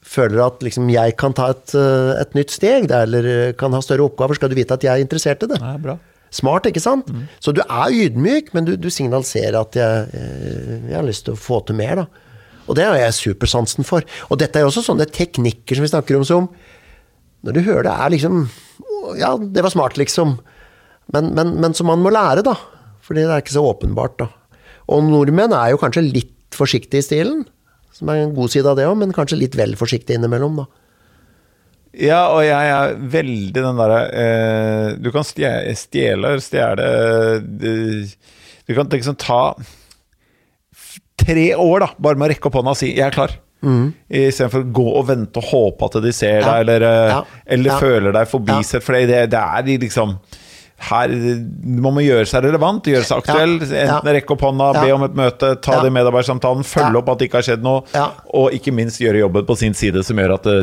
[0.09, 3.81] føler at liksom, jeg kan ta et, eh, et, nytt steg, eller eh, kan ha
[3.85, 5.59] større oppgaver, skal du vite at jeg er interessert i det.
[5.61, 5.99] Ja,
[6.35, 7.09] Smart, ikke sant?
[7.09, 7.25] Mm.
[7.41, 11.37] Så du er ydmyk, men du, du signaliserer at jeg, eh, jeg, har lyst til
[11.37, 12.03] å få til mer.
[12.03, 12.27] da.
[12.69, 14.05] Og det har jeg supersansen for.
[14.29, 16.49] Og dette er jo også sånne teknikker som vi snakker om som
[17.47, 18.49] Når du hører det, er liksom
[19.19, 20.39] Ja, det var smart, liksom.
[21.15, 22.57] Men, men, men som man må lære, da.
[23.01, 24.29] Fordi det er ikke så åpenbart, da.
[24.89, 27.47] Og nordmenn er jo kanskje litt forsiktige i stilen.
[27.95, 30.69] Som er en god side av det òg, men kanskje litt vel forsiktig innimellom, da.
[31.99, 38.13] Ja, og jeg er veldig den derre eh, Du kan stjele, stjele eh,
[38.69, 39.57] Du kan liksom ta
[41.19, 43.37] tre år, da, bare med å rekke opp hånda og si 'jeg er klar'.
[43.59, 43.93] Mm.
[44.09, 47.23] Istedenfor å gå og vente og håpe at de ser deg, eller, eh, ja.
[47.47, 47.79] eller ja.
[47.79, 48.85] føler deg forbisett.
[48.85, 50.15] For det, det er liksom
[50.79, 51.11] her
[51.67, 53.57] må man gjøre seg relevant, gjøre seg aktuell.
[53.59, 57.19] Enten rekke opp hånda, be om et møte, ta det i medarbeidersamtalen, følge opp at
[57.19, 58.05] det ikke har skjedd noe,
[58.39, 60.61] og ikke minst gjøre jobben på sin side, som gjør at det,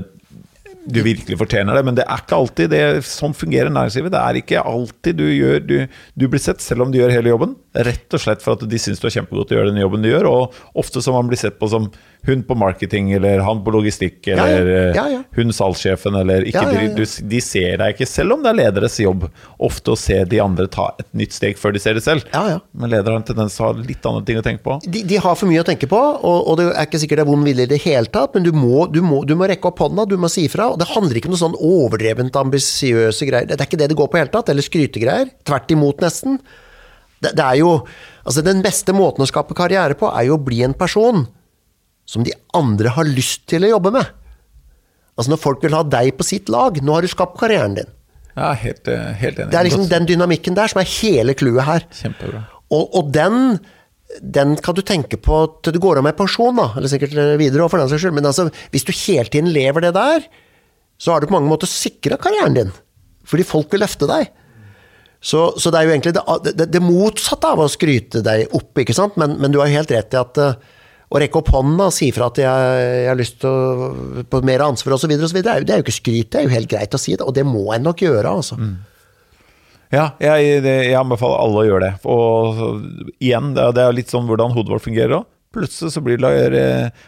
[0.86, 4.14] du virkelig fortjener det, men det er ikke alltid det sånn fungerer næringslivet.
[4.14, 5.76] Det er ikke alltid du gjør Du,
[6.14, 7.56] du blir sett selv om du gjør hele jobben,
[7.88, 10.06] rett og slett for at de syns du er kjempegod til å gjøre den jobben
[10.06, 11.90] du gjør, og ofte som man blir sett på som
[12.26, 15.08] hun på marketing, eller han på logistikk, eller Ja, ja.
[15.16, 16.64] Ja, hun salgssjefen, eller ikke.
[16.96, 19.28] Du, De ser deg ikke, selv om det er lederes jobb,
[19.62, 22.26] ofte å se de andre ta et nytt steg før de ser det selv.
[22.34, 22.60] Ja, ja.
[22.74, 24.80] Men ledere har en tendens til å ha litt andre ting å tenke på.
[24.86, 27.28] De, de har for mye å tenke på, og, og det er ikke sikkert det
[27.28, 29.72] er vond vilje i det hele tatt, men du må, du, må, du må rekke
[29.72, 30.72] opp hånda, du må si ifra.
[30.74, 33.50] Og det handler ikke om noe sånn overdrevent ambisiøse greier.
[33.52, 35.32] Det er ikke det det går på i hele tatt, eller skrytegreier.
[35.48, 36.40] Tvert imot, nesten.
[37.22, 37.78] Det, det er jo
[38.26, 41.28] Altså, den beste måten å skape karriere på, er jo å bli en person
[42.06, 44.10] som de andre har lyst til å jobbe med.
[45.16, 47.92] Altså, når folk vil ha deg på sitt lag, nå har du skapt karrieren din.
[48.36, 49.52] Ja, helt, eh, helt enig.
[49.54, 51.86] Det er liksom den dynamikken der som er hele clouet her.
[52.02, 52.44] Kjempebra.
[52.76, 53.60] Og, og den,
[54.20, 56.72] den kan du tenke på til du går av med pensjon, da.
[56.76, 58.18] Eller sikkert videre, for den saks skyld.
[58.18, 60.28] Men altså, hvis du hele tiden lever det der,
[61.00, 62.76] så har du på mange måter sikra karrieren din.
[63.26, 64.34] Fordi folk vil løfte deg.
[65.26, 68.76] Så, så det er jo egentlig det, det, det motsatte av å skryte deg opp,
[68.84, 69.16] ikke sant.
[69.18, 70.60] Men, men du har helt rett i at eh,
[71.14, 74.42] å rekke opp hånda og si fra at jeg, jeg har lyst til å på
[74.48, 77.02] mer ansvar osv., det, det er jo ikke skryt, det er jo helt greit å
[77.02, 77.26] si det.
[77.26, 78.58] Og det må en nok gjøre, altså.
[79.94, 81.94] Ja, jeg, jeg anbefaler alle å gjøre det.
[82.10, 85.32] Og igjen, det er, litt sånn hvordan hodet vårt fungerer òg.
[85.56, 86.66] Plutselig så blir det,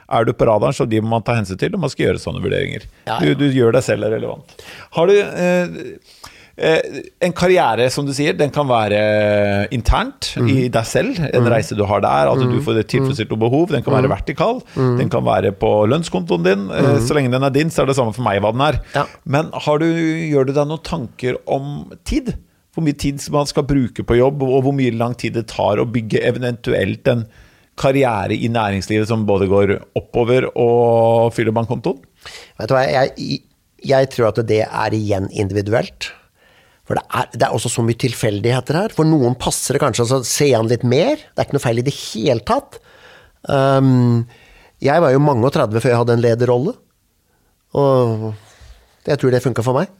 [0.08, 2.22] er du på radaren, så de må man ta hensyn til, og man skal gjøre
[2.24, 2.86] sånne vurderinger.
[3.10, 3.34] Ja, ja.
[3.34, 4.56] Du, du gjør deg selv relevant.
[4.96, 6.27] Har du eh, eh,
[6.58, 10.48] En karriere, som du sier, den kan være internt Mm.
[10.50, 11.20] i deg selv.
[11.34, 13.67] En reise du har der, at du får tilfredsstilt noe behov.
[13.70, 14.02] Den kan Mm.
[14.02, 14.62] være vertikal.
[14.76, 16.70] Den kan være på lønnskontoen din.
[16.72, 18.74] Eh, Så lenge den er din, så er det samme for meg hva den er.
[18.74, 18.96] Mm.
[18.96, 19.06] Ja.
[19.26, 22.34] Men har du, gjør du deg noen tanker om tid?
[22.74, 25.78] Hvor mye tid man skal bruke på jobb, og hvor mye lang tid det tar
[25.78, 27.26] å bygge eventuelt en
[27.78, 32.00] karriere i næringslivet som både går oppover og fyller bankkontoen?
[32.60, 33.41] Vet du hva, jeg,
[33.84, 36.12] jeg tror at det er igjen individuelt.
[36.88, 38.93] For det er, det er også så mye tilfeldigheter her.
[38.95, 41.19] For noen passer det kanskje å se an litt mer.
[41.19, 42.80] Det er ikke noe feil i det hele tatt.
[43.43, 44.23] Um,
[44.84, 46.76] jeg var jo mange og 30 før jeg hadde en lederrolle.
[47.78, 48.30] Og
[49.08, 49.91] jeg tror det funka for meg.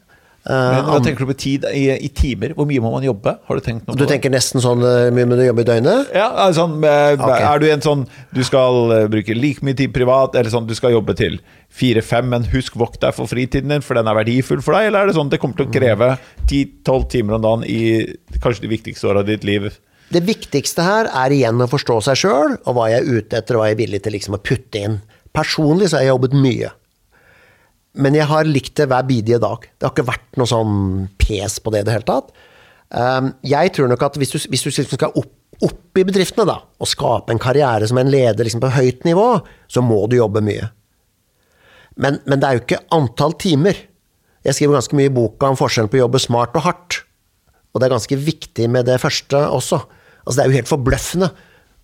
[0.46, 2.54] Uh, Men Hva tenker du på tid i, i timer?
[2.56, 3.34] Hvor mye må man jobbe?
[3.44, 4.12] Har du tenkt noe du på det?
[4.14, 6.12] tenker nesten sånn uh, mye må du jobbe i døgnet?
[6.16, 9.92] Ja, er, sånn, eh, er du en sånn Du skal eh, bruke like mye tid
[9.96, 13.84] privat, eller sånn du skal jobbe til fire-fem, men husk vokt deg for fritiden din,
[13.84, 16.14] for den er verdifull for deg, eller er det sånn det kommer til å kreve
[16.46, 17.82] 10-12 timer om dagen i
[18.40, 19.68] kanskje de viktigste åra av ditt liv?
[20.08, 23.58] Det viktigste her er igjen å forstå seg sjøl, og hva jeg er ute etter,
[23.58, 25.00] og hva jeg er villig til liksom å putte inn.
[25.36, 26.72] Personlig så har jeg jobbet mye.
[27.98, 29.64] Men jeg har likt det hver bidige dag.
[29.74, 30.76] Det har ikke vært noe sånn
[31.18, 32.30] pes på det i det hele tatt.
[32.94, 35.32] Um, Jeg tror nok at hvis du, hvis du liksom skal opp,
[35.66, 39.26] opp i bedriftene da, og skape en karriere som en leder liksom på høyt nivå,
[39.66, 40.70] så må du jobbe mye.
[41.98, 43.76] Men, men det er jo ikke antall timer.
[44.46, 47.00] Jeg skriver ganske mye i boka om forskjellen på å jobbe smart og hardt.
[47.74, 49.82] Og det er ganske viktig med det første også.
[50.22, 51.32] Altså Det er jo helt forbløffende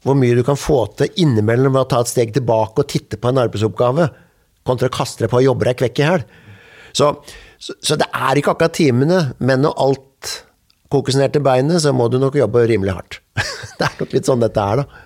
[0.04, 3.16] hvor mye du kan få til innimellom ved å ta et steg tilbake og titte
[3.16, 4.10] på en arbeidsoppgave,
[4.66, 6.26] kontra å kaste deg på og jobbe deg kvekk i hæl.
[6.94, 7.10] Så,
[7.58, 10.34] så, så det er ikke akkurat timene, men når alt
[10.94, 13.18] kokes ned til beinet, så må du nok jobbe rimelig hardt.
[13.78, 15.02] det er nok litt sånn dette er, da.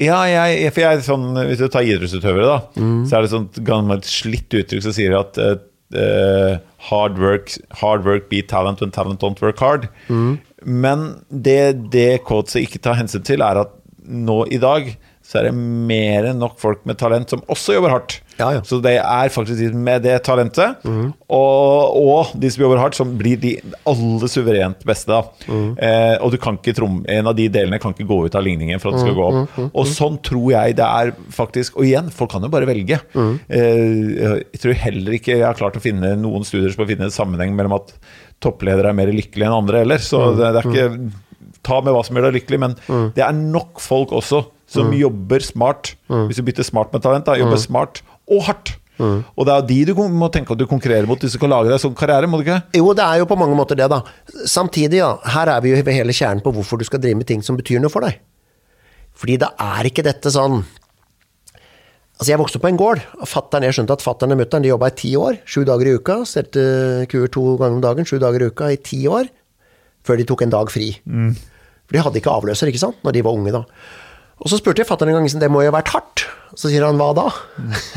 [0.00, 3.58] Ja, jeg, for jeg er sånn, hvis du tar idrettsutøvere, da, så er det sånt
[3.66, 6.54] gammelt slitt uttrykk som sier at eh,
[6.88, 9.88] hard, work, hard work be talent when talent don't work hard.
[10.64, 15.48] Men det, det quoteset ikke tar hensyn til, er at nå i dag så er
[15.50, 18.18] det mer enn nok folk med talent som også jobber hardt.
[18.42, 18.62] Ja, ja.
[18.66, 20.82] Så det er faktisk de med det talentet,
[21.30, 23.54] og, og de som jobber hardt, som blir de
[23.88, 25.08] aller suverent beste.
[25.14, 25.22] Da.
[25.78, 28.44] Eh, og du kan ikke trom, en av de delene kan ikke gå ut av
[28.46, 29.56] ligningen for at det skal gå opp.
[29.70, 31.78] Og sånn tror jeg det er faktisk.
[31.78, 32.98] Og igjen, folk kan jo bare velge.
[33.16, 37.08] Eh, jeg tror heller ikke jeg har klart å finne noen studier som har funnet
[37.08, 37.94] en sammenheng mellom at
[38.42, 40.02] toppledere er mer lykkelige enn andre heller.
[40.02, 41.12] Så det, det er ikke
[41.62, 42.72] Ta med hva som gjør deg lykkelig, men
[43.14, 44.40] det er nok folk også
[44.72, 45.92] som jobber smart.
[46.26, 48.00] Hvis du bytter smart med talent, da, jobber smart
[48.30, 48.76] og hardt.
[49.02, 51.72] Og det er de du må tenke at du konkurrerer mot hvis du kan lage
[51.72, 52.60] deg sånn karriere, må du ikke?
[52.78, 54.02] Jo, det er jo på mange måter det, da.
[54.46, 57.26] Samtidig, ja, her er vi jo ved hele kjernen på hvorfor du skal drive med
[57.26, 58.20] ting som betyr noe for deg.
[59.18, 60.62] Fordi da er ikke dette sånn
[62.22, 63.00] Altså, jeg vokste opp på en gård.
[63.26, 65.40] Fatteren, jeg skjønte at fattern og mutter'n jobba i ti år.
[65.48, 66.20] Sju dager i uka.
[66.28, 66.62] Stelte
[67.10, 68.06] kuer to ganger om dagen.
[68.06, 69.26] Sju dager i uka i ti år.
[70.06, 70.92] Før de tok en dag fri.
[71.88, 73.64] For de hadde ikke avløser, ikke sant, når de var unge da.
[74.42, 76.24] Og så spurte jeg fattern en gang det må jo ha vært hardt.
[76.58, 77.28] Så sier han hva da?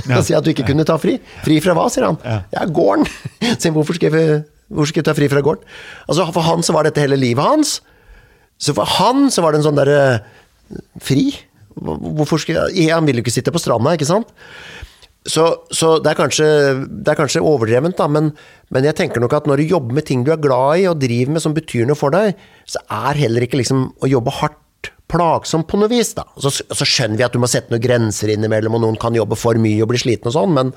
[0.07, 0.21] Ja.
[0.25, 1.17] sier at du ikke kunne ta fri.
[1.43, 2.19] Fri fra hva, sier han.
[2.53, 3.07] Ja, gården.
[3.61, 5.65] Så hvorfor skal jeg, hvorfor skal jeg ta fri fra gården?
[6.05, 7.79] Altså For han så var dette hele livet hans.
[8.61, 9.99] Så for han så var det en sånn derre
[11.03, 11.27] Fri?
[11.75, 14.31] Hvorfor skal jeg Han ville jo ikke sitte på stranda, ikke sant?
[15.25, 16.47] så, så det, er kanskje,
[16.85, 18.29] det er kanskje overdrevent, da, men,
[18.73, 20.99] men, jeg tenker nok at når du jobber med ting du er glad i og
[21.01, 22.37] driver med som betyr noe for deg,
[22.69, 24.59] så er heller ikke liksom å jobbe hardt
[25.11, 26.13] plagsomt på noe vis.
[26.17, 26.25] da.
[26.41, 29.37] Så, så, skjønner vi at du må sette noen grenser innimellom, og noen kan jobbe
[29.39, 30.73] for mye og bli sliten og sånn, men,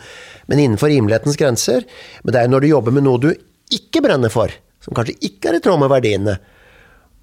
[0.51, 1.89] men, innenfor rimelighetens grenser.
[2.23, 3.33] Men det er jo når du jobber med noe du
[3.75, 4.53] ikke brenner for,
[4.85, 6.39] som kanskje ikke er i tråd med verdiene,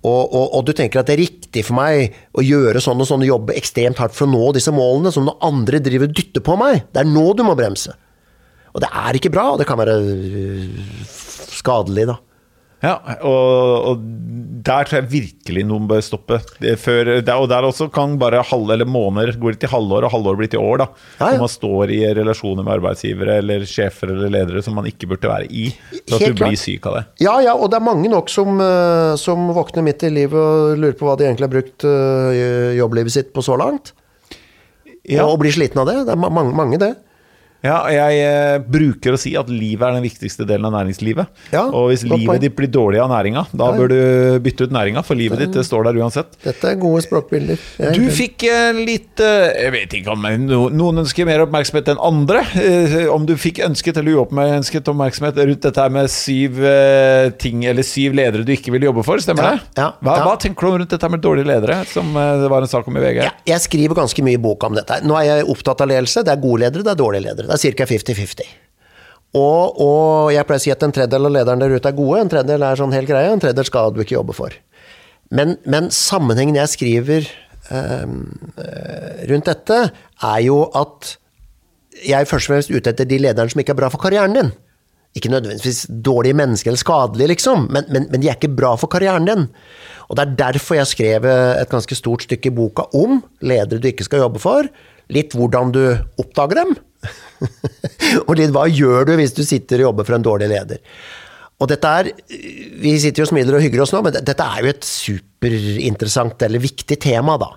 [0.05, 3.07] og, og, og, du tenker at det er riktig for meg å gjøre sånn og
[3.09, 6.17] sånn og jobbe ekstremt hardt for å nå disse målene, som når andre driver og
[6.19, 6.83] dytter på meg.
[6.93, 7.95] Det er nå du må bremse.
[8.75, 10.77] Og det er ikke bra, og det kan være øh,
[11.57, 12.19] skadelig, da.
[12.85, 12.95] Ja,
[13.25, 14.03] og, og,
[14.65, 16.39] der tror jeg virkelig noen bør stoppe.
[16.81, 20.51] Før, og der også kan bare halv, eller måneder gå til halvår, og halvår blir
[20.51, 20.83] til år.
[20.83, 20.87] da
[21.19, 21.41] ja, ja.
[21.41, 25.49] Man står i relasjoner med arbeidsgivere eller sjefer eller ledere som man ikke burde være
[25.49, 25.67] i.
[26.05, 27.03] Så at du blir syk av det.
[27.25, 30.81] Ja, ja, og det er mange nok som, eh, som våkner midt i livet og
[30.81, 33.93] lurer på hva de egentlig har brukt eh, jobblivet sitt på så langt.
[35.05, 35.27] Ja.
[35.27, 35.99] Og blir sliten av det.
[36.07, 36.95] Det er mange, mange det.
[37.65, 41.31] Ja, jeg eh, bruker å si at livet er den viktigste delen av næringslivet.
[41.53, 43.99] Ja, og hvis livet ditt blir dårlig av næringa, da bør du
[44.45, 46.37] bytte ut næringa, for livet ditt det står der uansett.
[46.45, 47.61] Dette er gode språkbilder.
[47.95, 50.27] Du fikk eh, litt eh, Jeg vet ikke om
[50.75, 52.43] noen ønsker mer oppmerksomhet enn andre.
[53.13, 56.59] Om du fikk ønsket eller uoppmerksomhet oppmerksomhet rundt dette med syv
[57.41, 59.81] ting, eller syv ledere du ikke vil jobbe for, stemmer det?
[59.81, 62.87] Ja, hva, hva, tenker du rundt dette med dårlige ledere, som det var en sak
[62.89, 63.23] om i VG?
[63.45, 64.99] jeg skriver ganske mye i boka om dette.
[65.05, 66.23] Nå er jeg opptatt av ledelse.
[66.25, 67.54] Det er gode ledere, det er dårlige ledere.
[67.55, 67.87] Det er ca.
[67.87, 68.53] 50-50.
[69.35, 72.21] Og, og, jeg pleier å si at en tredjedel av lederne der ute er gode,
[72.21, 74.55] en tredjedel er sånn helt greie, en tredjedel skal du ikke jobbe for.
[75.35, 77.27] Men, men sammenhengen jeg skriver
[77.73, 78.05] eh,
[79.31, 79.79] rundt dette,
[80.23, 81.15] er jo at
[82.05, 84.35] jeg er først og fremst ute etter de lederne som ikke er bra for karrieren
[84.37, 84.53] din.
[85.15, 88.91] Ikke nødvendigvis dårlige mennesker eller skadelige, liksom, men, men, men de er ikke bra for
[88.91, 89.45] karrieren din.
[90.07, 93.87] Og Det er derfor jeg skrev et ganske stort stykke i boka om ledere du
[93.89, 94.67] ikke skal jobbe for.
[95.13, 95.83] Litt hvordan du
[96.21, 96.73] oppdager dem,
[98.27, 100.81] og litt hva gjør du hvis du sitter og jobber for en dårlig leder?
[101.61, 102.09] Og dette er,
[102.81, 106.63] Vi sitter og smiler og hygger oss nå, men dette er jo et superinteressant eller
[106.63, 107.53] viktig tema, da.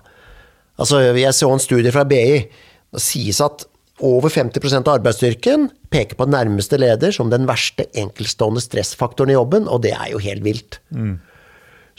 [0.79, 2.45] Altså, Jeg så en studie fra BI.
[2.93, 3.65] Det sies at
[3.99, 9.67] over 50% av arbeidsstyrken peker på nærmeste leder som den verste enkeltstående stressfaktoren i jobben,
[9.67, 10.79] og det er jo helt vilt.
[10.95, 11.17] Mm.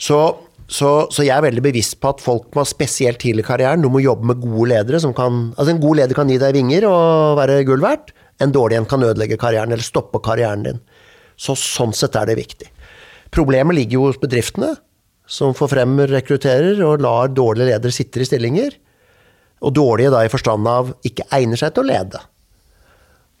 [0.01, 0.17] Så
[0.71, 3.89] så, så, jeg er veldig bevisst på at folk må spesielt tidlig i karrieren, du
[3.91, 6.87] må jobbe med gode ledere som kan Altså en god leder kan gi deg vinger
[6.87, 8.13] og være gull verdt.
[8.41, 10.79] En dårlig en kan ødelegge karrieren eller stoppe karrieren din.
[11.35, 12.69] Så sånn sett er det viktig.
[13.35, 14.73] Problemet ligger jo hos bedriftene,
[15.27, 18.73] som forfremmer, rekrutterer og lar dårlige ledere sitte i stillinger.
[19.61, 22.23] Og dårlige da i forstand av ikke egner seg til å lede.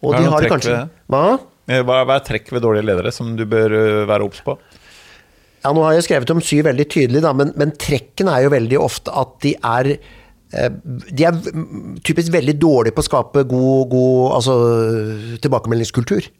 [0.03, 0.77] Og hva er, de har kanskje,
[1.11, 1.25] hva?
[1.87, 4.57] hva er trekk ved dårlige ledere som du bør øh, være obs på?
[5.61, 8.53] Ja, nå har jeg skrevet om syv veldig tydelig, da, men, men trekken er jo
[8.53, 10.69] veldig ofte at de er eh,
[11.13, 11.37] de er
[12.05, 14.55] typisk veldig dårlige på å skape god, god altså,
[15.43, 16.31] tilbakemeldingskultur.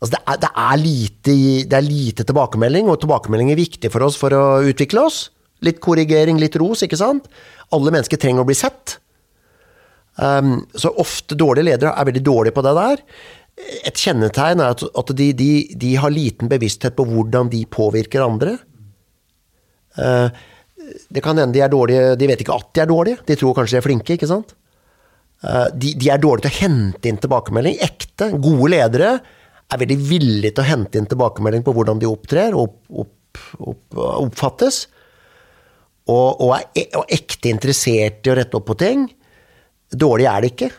[0.00, 1.36] Altså det, er, det, er lite,
[1.68, 5.28] det, er, lite, tilbakemelding, og tilbakemelding er viktig for oss for å utvikle oss.
[5.62, 7.28] Litt korrigering, litt ros, ikke sant?
[7.76, 8.96] Alle mennesker trenger å bli sett.
[10.20, 13.04] Um, så ofte dårlige ledere er veldig dårlige på det der
[13.86, 18.56] et kjennetegn er at, de, de, de, har liten bevissthet på hvordan de påvirker andre.
[19.96, 20.40] Eh,
[21.10, 23.54] det kan hende de er dårlige De vet ikke at de er dårlige, de tror
[23.56, 24.16] kanskje de er flinke.
[24.16, 24.54] ikke sant?
[25.44, 27.78] Eh, de, de er dårlige til å hente inn tilbakemelding.
[27.84, 29.12] Ekte, gode ledere
[29.70, 34.00] er veldig villige til å hente inn tilbakemelding på hvordan de opptrer og opp, opp,
[34.26, 34.84] oppfattes.
[36.10, 39.06] Og, og, er, e, og ekte interessert i å rette opp på ting.
[39.90, 40.70] Dårlig er det ikke.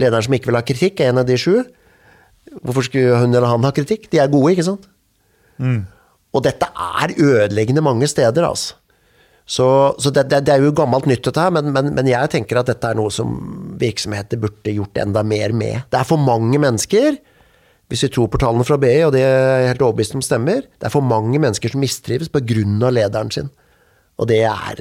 [0.00, 1.62] Lederen som ikke vil ha kritikk, er en av de sju.
[2.62, 4.08] Hvorfor skulle hun eller han ha kritikk?
[4.12, 4.88] De er gode, ikke sant?
[5.62, 5.82] Mm.
[6.32, 8.78] Og dette er ødeleggende mange steder, altså.
[9.42, 9.66] Så,
[9.98, 12.60] så det, det, det, er jo gammelt nytt, dette her, men, men, men, jeg tenker
[12.60, 13.34] at dette er noe som
[13.80, 15.82] virksomheter burde gjort enda mer med.
[15.90, 17.18] Det er for mange mennesker,
[17.90, 20.88] hvis vi tror på tallene fra BI, og det er helt overbevist om stemmer, det
[20.88, 22.62] er for mange mennesker som mistrives pga.
[22.94, 23.50] lederen sin.
[24.20, 24.80] Og det er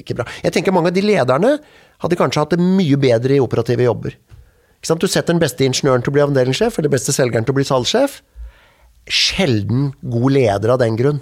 [0.00, 0.26] ikke bra.
[0.42, 1.54] Jeg tenker mange av de lederne
[2.02, 4.16] hadde kanskje hatt det mye bedre i operative jobber.
[4.80, 7.58] Du setter den beste ingeniøren til å bli avdelingssjef, eller den beste selgeren til å
[7.58, 8.20] bli salgssjef.
[9.10, 11.20] Sjelden god leder av den grunn.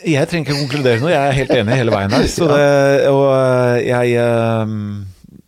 [0.00, 2.24] Jeg trenger ikke å konkludere noe, jeg er helt enig hele veien her.
[2.24, 4.74] Det, og eh, jeg, eh,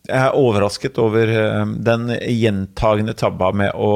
[0.09, 3.93] jeg, er overrasket over eh, den gjentagende tabba med å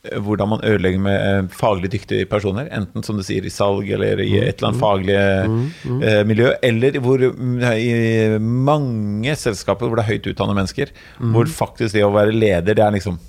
[0.00, 2.70] hvordan man ødelegger med eh, faglig dyktige personer.
[2.72, 6.02] Enten som du sier i salg eller i et eller annet mm, faglig mm, mm.
[6.08, 6.52] Eh, miljø.
[6.64, 10.94] Eller hvor, i mange selskaper hvor det er høyt utdannede mennesker,
[11.34, 13.20] hvor faktisk det å være leder, det er liksom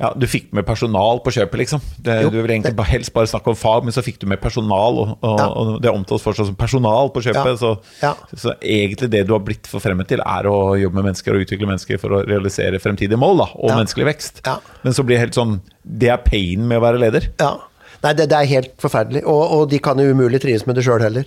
[0.00, 1.80] ja, du fikk med personal på kjøpet, liksom.
[2.02, 4.26] Det, Jo, du vil egentlig det- helst bare snakke om fag, men så fikk du
[4.26, 5.46] med personal, og, og, Ja.
[5.48, 7.46] og det omtales fortsatt som personal på kjøpet.
[7.46, 7.56] Ja.
[7.56, 8.14] Så, Ja.
[8.34, 11.66] så egentlig det du har blitt forfremmet til, er å jobbe med mennesker og utvikle
[11.70, 14.42] mennesker for å realisere fremtidige mål, da, og menneskelig vekst.
[14.82, 17.28] Men så blir det helt sånn Det er pain med å være leder.
[17.38, 17.56] Ja.
[18.02, 19.22] Nei, det, det er helt forferdelig.
[19.24, 21.24] Og, og de kan jo umulig trives med det sjøl heller.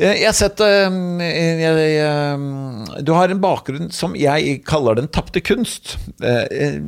[0.00, 0.88] Eh, Jeg har sett eh,
[1.20, 5.96] jeg, jeg, Du har en bakgrunn som jeg kaller den tapte kunst.
[6.24, 6.80] Eh, eh,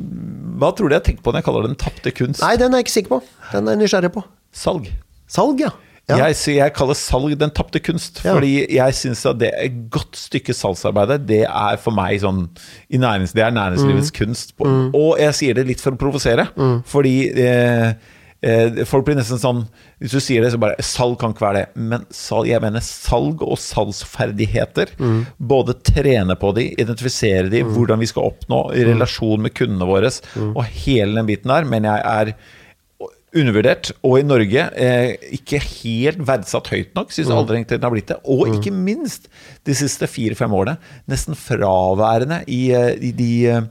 [0.59, 2.41] Hva tror du jeg tenker på når jeg kaller den tapte kunst?
[2.45, 3.23] Nei, den er jeg ikke sikker på.
[3.53, 4.25] Den er jeg nysgjerrig på.
[4.53, 4.89] Salg.
[5.33, 5.71] Salg, ja.
[6.11, 6.17] ja.
[6.29, 8.35] Jeg, jeg kaller salg den tapte kunst, Ja.
[8.37, 11.27] fordi jeg syns at det er et godt stykke salgsarbeid.
[11.29, 12.47] Det er for meg sånn
[12.93, 14.19] i nærings, Det er næringslivets Mm.
[14.21, 14.57] kunst.
[14.57, 16.49] På, Og jeg sier det litt for å provosere,
[16.89, 17.95] fordi eh, eh,
[18.91, 19.61] folk blir nesten sånn
[20.03, 21.69] Hvis du sier det, så bare Salg kan ikke være det.
[21.79, 24.97] Men salg, jeg mener salg og salgsferdigheter.
[24.99, 25.21] Mm.
[25.39, 28.91] Både trene på de, identifisere de, hvordan vi skal oppnå i Mm.
[28.95, 30.11] relasjon med kundene våre,
[30.43, 31.65] og hele den biten der.
[31.65, 32.35] Men jeg er
[33.33, 37.95] undervurdert, og i Norge eh, ikke helt verdsatt høyt nok, syns aldri egentlig den har
[37.95, 38.19] blitt det.
[38.29, 39.29] Og ikke minst
[39.65, 40.77] de siste fire-fem årene
[41.09, 43.63] nesten fraværende i, eh, i, de, eh,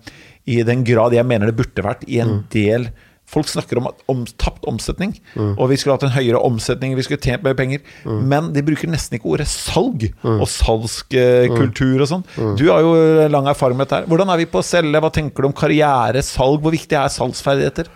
[0.49, 2.89] i den grad jeg mener det burde vært i en del
[3.32, 5.13] Folk snakker om, om tapt omsetning,
[5.55, 7.79] og vi skulle hatt en høyere omsetning, vi skulle tjent mer penger.
[8.03, 12.25] Men de bruker nesten ikke ordet salg og salgskultur og sånn.
[12.59, 12.93] Du har jo
[13.32, 14.01] lang erfaring med dette.
[14.03, 15.01] her Hvordan er vi på å selge?
[15.01, 16.61] Hva tenker du om karriere, salg?
[16.61, 17.91] Hvor viktig er salgsferdigheter?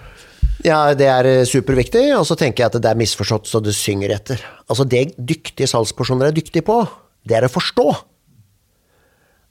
[0.66, 3.76] Ja, det er eh, superviktig, og så tenker jeg at det er misforstått så det
[3.78, 4.42] synger etter.
[4.72, 6.80] Altså Det dyktige salgspersoner er dyktige på,
[7.28, 7.90] det er å forstå.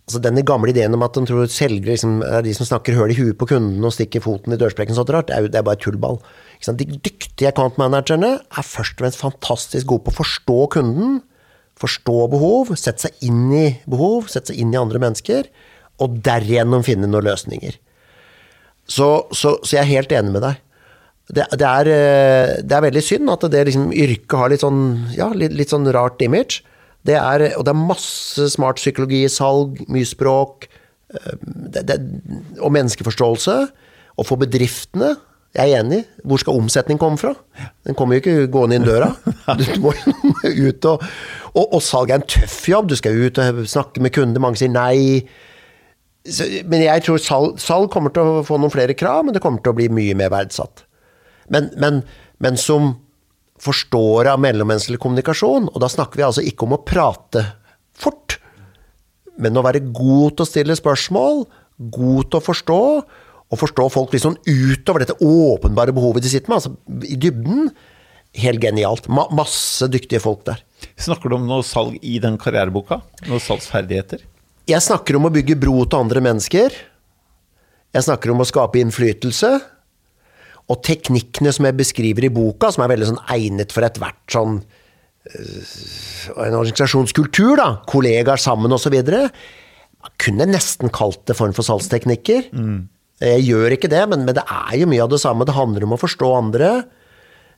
[0.04, 3.14] Altså Denne gamle ideen om at de tror selgere liksom er de som snakker høl
[3.14, 5.60] i huet på kunden og stikker foten i dørsprekken, sånt rart, det er jo det
[5.60, 6.18] er bare tullball.
[6.64, 11.22] De dyktige account managerne er først og fremst fantastisk gode på å forstå kunden,
[11.80, 15.48] forstå behov, sette seg inn i behov, sette seg inn i andre mennesker,
[16.04, 17.80] og derigjennom finne noen løsninger.
[18.84, 20.60] Så, så, så jeg er helt enig med deg.
[21.32, 24.82] Det, det, er, eh, det er veldig synd at det liksom, yrket har litt sånn,
[25.16, 26.60] ja, litt, litt sånn rart image.
[27.04, 30.68] Det er, og det er masse smart psykologi i salg, mye språk,
[31.12, 31.34] eh,
[31.74, 31.98] det, det,
[32.58, 33.56] og menneskeforståelse.
[34.14, 35.14] Og for bedriftene,
[35.54, 37.34] jeg er enig, hvor skal omsetning komme fra?
[37.86, 39.12] Den kommer jo ikke gående inn døra.
[39.60, 39.92] Du må
[40.68, 41.04] ut og,
[41.52, 42.88] og, og salg er en tøff jobb.
[42.90, 45.22] Du skal ut og snakke med kunder, mange sier nei.
[46.24, 49.44] Så, men jeg tror salg, salg kommer til å få noen flere krav, men det
[49.44, 50.86] kommer til å bli mye mer verdsatt.
[51.52, 52.00] Men, men,
[52.42, 52.94] men som
[53.62, 57.44] forstår av mellommenneskelig kommunikasjon, og da snakker vi altså ikke om å prate
[57.94, 58.38] fort,
[59.38, 61.44] men å være god til å stille spørsmål,
[61.94, 62.80] god til å forstå,
[63.54, 67.68] og forstå folk litt sånn utover dette åpenbare behovet de sitter med, altså i dybden.
[68.34, 69.04] Helt genialt.
[69.06, 70.62] Ma masse dyktige folk der.
[70.98, 72.98] Snakker du om noe salg i den karriereboka?
[73.28, 74.24] Noe salgsferdigheter?
[74.66, 76.74] Jeg snakker om å bygge bro til andre mennesker.
[77.94, 79.52] Jeg snakker om å skape innflytelse.
[80.72, 84.58] Og teknikkene som jeg beskriver i boka, som er veldig sånn egnet for ethvert sånn
[85.28, 85.74] øh,
[86.46, 87.68] En organisasjonskultur, da.
[87.90, 88.96] Kollegaer sammen osv.
[90.20, 92.50] Kunne nesten kalt det form for salgsteknikker.
[93.24, 95.46] Jeg gjør ikke det, men, men det er jo mye av det samme.
[95.48, 96.72] Det handler om å forstå andre.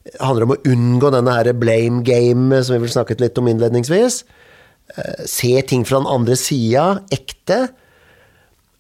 [0.07, 3.49] Det handler om å unngå denne her blame game som vi vel snakket litt om
[3.51, 4.21] innledningsvis.
[4.95, 7.65] Eh, Se ting fra den andre sida, ekte.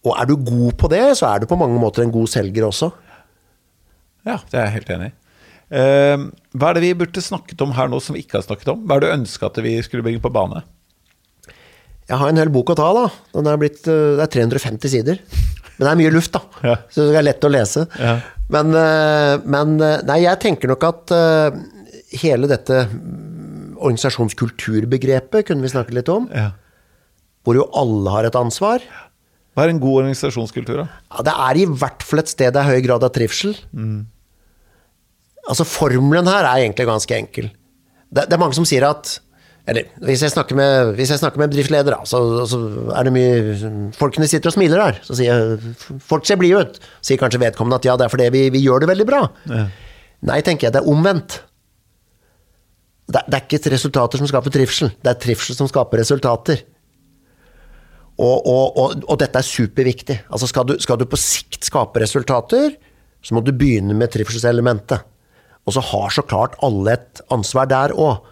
[0.06, 2.68] Og er du god på det, så er du på mange måter en god selger
[2.68, 2.92] også.
[4.26, 5.16] Ja, det er jeg helt enig i.
[5.66, 8.68] Uh, hva er det vi burde snakket om her nå som vi ikke har snakket
[8.70, 8.84] om?
[8.86, 10.62] Hva er det du ønska at vi skulle bringe på bane?
[12.06, 13.06] Jeg har en hel bok å ta, da.
[13.34, 15.22] Den er blitt, eh, det er 350 sider.
[15.76, 16.42] Men det er mye luft, da.
[16.70, 16.76] Ja.
[16.92, 17.86] Så det er lett å lese.
[17.98, 18.20] Ja.
[18.54, 21.14] Men, eh, men eh, Nei, jeg tenker nok at
[22.16, 26.30] hele dette mm, organisasjonskulturbegrepet kunne vi snakke litt om.
[26.30, 26.52] Ja.
[27.46, 28.86] Hvor jo alle har et ansvar.
[29.56, 30.86] Hva er en god organisasjonskultur, da?
[31.10, 33.56] Ja, det er i hvert fall et sted det er høy grad av trivsel.
[35.46, 37.48] Altså Formelen her er egentlig ganske enkel.
[38.10, 39.16] Det, det er mange som sier at
[39.66, 42.60] Eller hvis jeg snakker med, hvis jeg snakker med bedriftsledere, så, så
[42.94, 45.00] er det mye Folkene sitter og smiler der.
[45.06, 46.78] Så sier jeg Folk ser blide ut.
[47.02, 49.24] Sier kanskje vedkommende at ja, det er fordi vi, vi gjør det veldig bra.
[50.26, 50.76] Nei, tenker jeg.
[50.76, 51.40] Det er omvendt.
[53.06, 54.90] Det, det er ikke resultater som skaper trivsel.
[55.02, 56.62] Det er trivsel som skaper resultater.
[58.16, 60.16] Og, og, og, og dette er superviktig.
[60.32, 62.72] Altså skal, du, skal du på sikt skape resultater,
[63.20, 65.04] så må du begynne med trivselselementet.
[65.66, 68.22] Og så har så klart alle et ansvar der òg.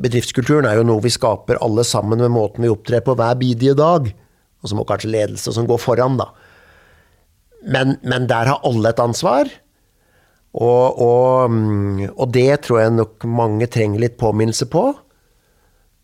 [0.00, 3.76] Bedriftskulturen er jo noe vi skaper alle sammen med måten vi opptrer på hver bidige
[3.76, 4.08] dag.
[4.64, 6.30] Og så må kanskje ledelse som går foran, da.
[7.68, 9.50] Men, men der har alle et ansvar.
[10.54, 14.86] Og, og, mm, og det tror jeg nok mange trenger litt påminnelse på.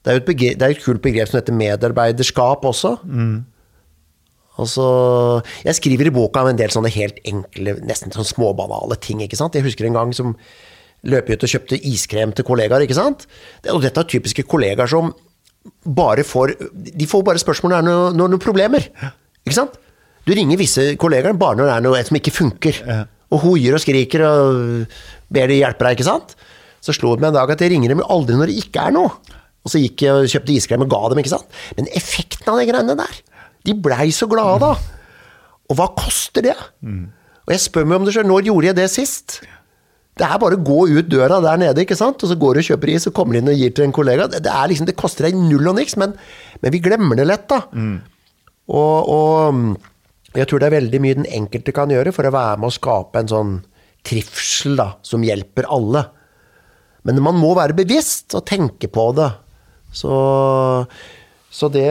[0.01, 2.97] Det er jo et, begrep, det er et kult begrep som heter medarbeiderskap også.
[4.61, 4.85] Altså,
[5.65, 9.23] jeg skriver i boka om en del sånne helt enkle, nesten sånn småbanale ting.
[9.25, 9.57] ikke sant?
[9.57, 10.35] Jeg husker en gang som
[11.09, 12.85] løp ut og kjøpte iskrem til kollegaer.
[12.85, 13.27] ikke sant?
[13.73, 15.15] Og dette er typiske kollegaer som
[15.85, 16.55] bare får
[16.97, 18.87] De får bare spørsmål når det er noen noe problemer.
[19.45, 19.75] Ikke sant?
[20.29, 22.83] Du ringer visse kollegaer bare når det er noe som ikke funker.
[23.31, 24.87] Og hoier og skriker og
[25.33, 26.35] ber de hjelpe deg, ikke sant?
[26.81, 28.97] Så slo det meg en dag at jeg ringer dem aldri når det ikke er
[28.97, 29.13] noe.
[29.61, 31.59] Og så gikk jeg og kjøpte iskrem og ga dem, ikke sant.
[31.77, 33.19] Men effekten av de greiene der,
[33.67, 34.75] de blei så glade da.
[35.71, 36.57] Og hva koster det?
[37.47, 39.41] Og jeg spør meg om det sjøl, når gjorde jeg det sist?
[40.21, 42.21] Det er bare å gå ut døra der nede, ikke sant?
[42.21, 44.27] og så går du og kjøper is og kommer inn og gir til en kollega.
[44.29, 46.13] Det, liksom, det koster deg null og niks, men,
[46.61, 47.63] men vi glemmer det lett, da.
[48.71, 52.61] Og, og jeg tror det er veldig mye den enkelte kan gjøre for å være
[52.61, 53.55] med å skape en sånn
[54.07, 56.05] trivsel da, som hjelper alle.
[57.09, 59.31] Men man må være bevisst og tenke på det.
[59.97, 60.13] Så,
[61.51, 61.83] så det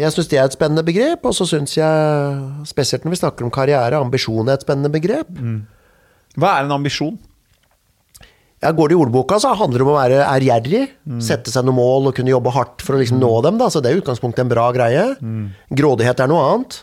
[0.00, 3.44] Jeg syns det er et spennende begrep, og så syns jeg, spesielt når vi snakker
[3.44, 5.28] om karriere, ambisjon er et spennende begrep.
[6.40, 7.18] Hva er en ambisjon?
[8.64, 10.86] Ja, går det i ordboka, så handler det om å være ærgjerrig.
[11.20, 13.58] Sette seg noen mål og kunne jobbe hardt for å liksom nå dem.
[13.60, 13.68] Da.
[13.68, 15.04] Så det er i utgangspunktet en bra greie.
[15.68, 16.78] Grådighet er noe annet.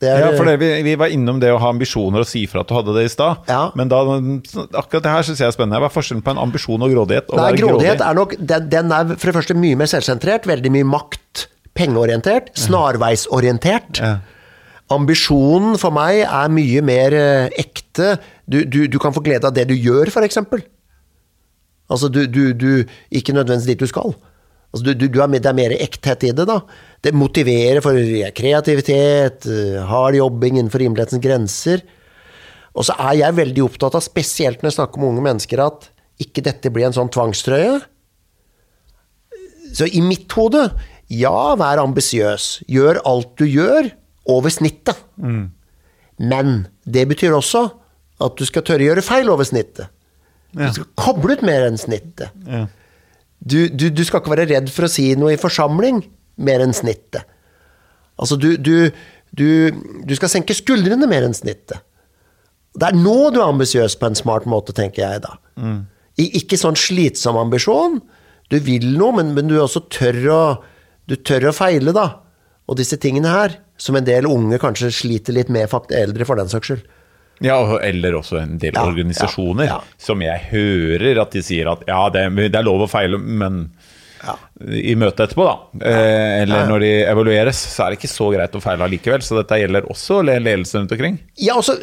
[0.00, 2.62] Er, Ja, for det, vi, vi var innom det å ha ambisjoner og si fra
[2.64, 3.42] at du hadde det i stad.
[3.50, 3.66] Ja.
[3.76, 4.00] Men da,
[4.80, 5.80] akkurat det her syns jeg er spennende.
[5.82, 7.28] Hva er forskjellen på en ambisjon og grådighet?
[7.36, 8.08] Nei, grådighet grådig?
[8.08, 11.46] er nok den, den er for det første mye mer selvsentrert, veldig mye makt,
[11.76, 14.00] pengeorientert, snarveisorientert.
[14.00, 14.16] Ja.
[14.90, 18.16] Ambisjonen for meg er mye mer eh, ekte.
[18.50, 20.40] Du, du, du kan få glede av det du gjør, f.eks.
[21.90, 22.70] Altså, du, du, du
[23.10, 24.16] Ikke nødvendigvis dit du skal.
[24.72, 26.60] Altså, du, du, du er det er mer ekthet i det, da.
[27.00, 27.96] Det motiverer for
[28.36, 31.82] kreativitet, eh, hard jobbing innenfor rimelighetens grenser.
[32.76, 35.88] Og så er jeg veldig opptatt av, spesielt når jeg snakker med unge mennesker, at
[36.20, 37.80] ikke dette blir en sånn tvangstrøye.
[39.72, 40.66] Så i mitt hode,
[41.08, 42.64] ja, vær ambisiøs.
[42.70, 43.90] Gjør alt du gjør,
[44.30, 44.98] over snittet.
[46.20, 47.64] Men det betyr også
[48.20, 49.88] at du skal tørre å gjøre feil over snittet.
[50.52, 52.34] Du skal koble ut mer enn snittet.
[52.46, 52.66] Ja.
[53.40, 56.02] Du, du, du skal ikke være redd for å si noe i forsamling
[56.40, 57.28] mer enn snittet.
[58.20, 58.90] Altså, du, du,
[59.36, 59.46] du,
[60.04, 61.80] du skal senke skuldrene mer enn snittet.
[62.76, 65.34] Det er nå du er ambisiøs på en smart måte, tenker jeg da.
[66.20, 67.98] I, ikke sånn slitsom ambisjon.
[68.50, 70.42] Du vil noe, men, men du også tør å,
[71.10, 72.06] du tør å feile, da.
[72.70, 76.38] Og disse tingene her, som en del unge kanskje sliter litt med, fakt eldre for
[76.38, 76.88] den saks skyld.
[77.40, 79.96] Ja, eller også en del Ja, organisasjoner ja, ja.
[79.96, 83.62] som jeg hører at de sier at ja, det, det er lov å feile, men
[84.20, 84.34] Ja.
[84.76, 86.68] i møtet etterpå, da, eh, eller Ja, ja.
[86.68, 89.22] når de evalueres, så er det ikke så greit å feile allikevel.
[89.24, 91.16] Så dette gjelder også ledelsen rundt omkring.
[91.40, 91.78] Ja, altså,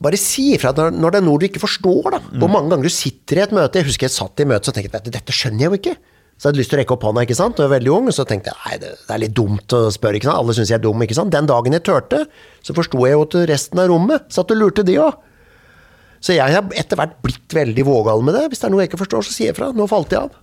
[0.00, 2.20] bare si ifra når, når det er noe du ikke forstår, da.
[2.38, 3.82] Hvor mange ganger du sitter i et møte.
[3.82, 5.96] Jeg husker jeg satt i møte og tenkte jeg dette skjønner jeg jo ikke.
[6.40, 7.58] Så jeg hadde lyst til å rekke opp hånda, ikke sant.
[7.58, 9.80] Og jeg var veldig ung, så tenkte jeg nei, det, det er litt dumt å
[9.92, 10.38] spørre, ikke sant.
[10.40, 11.34] Alle syns jeg er dum, ikke sant.
[11.34, 12.22] Den dagen jeg turte,
[12.64, 15.18] så forsto jeg jo at resten av rommet satt og lurte, de òg.
[16.24, 18.46] Så jeg har etter hvert blitt veldig vågal med det.
[18.52, 19.68] Hvis det er noe jeg ikke forstår, så sier jeg fra.
[19.76, 20.38] Nå falt jeg av.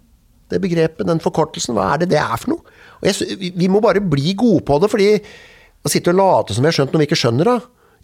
[0.49, 2.75] Det begrepet, den forkortelsen, hva er det det er for noe?
[3.03, 5.09] Jeg, vi- må bare bli gode på det, fordi
[5.85, 7.57] å sitte og late som vi har skjønt noe vi ikke skjønner, da.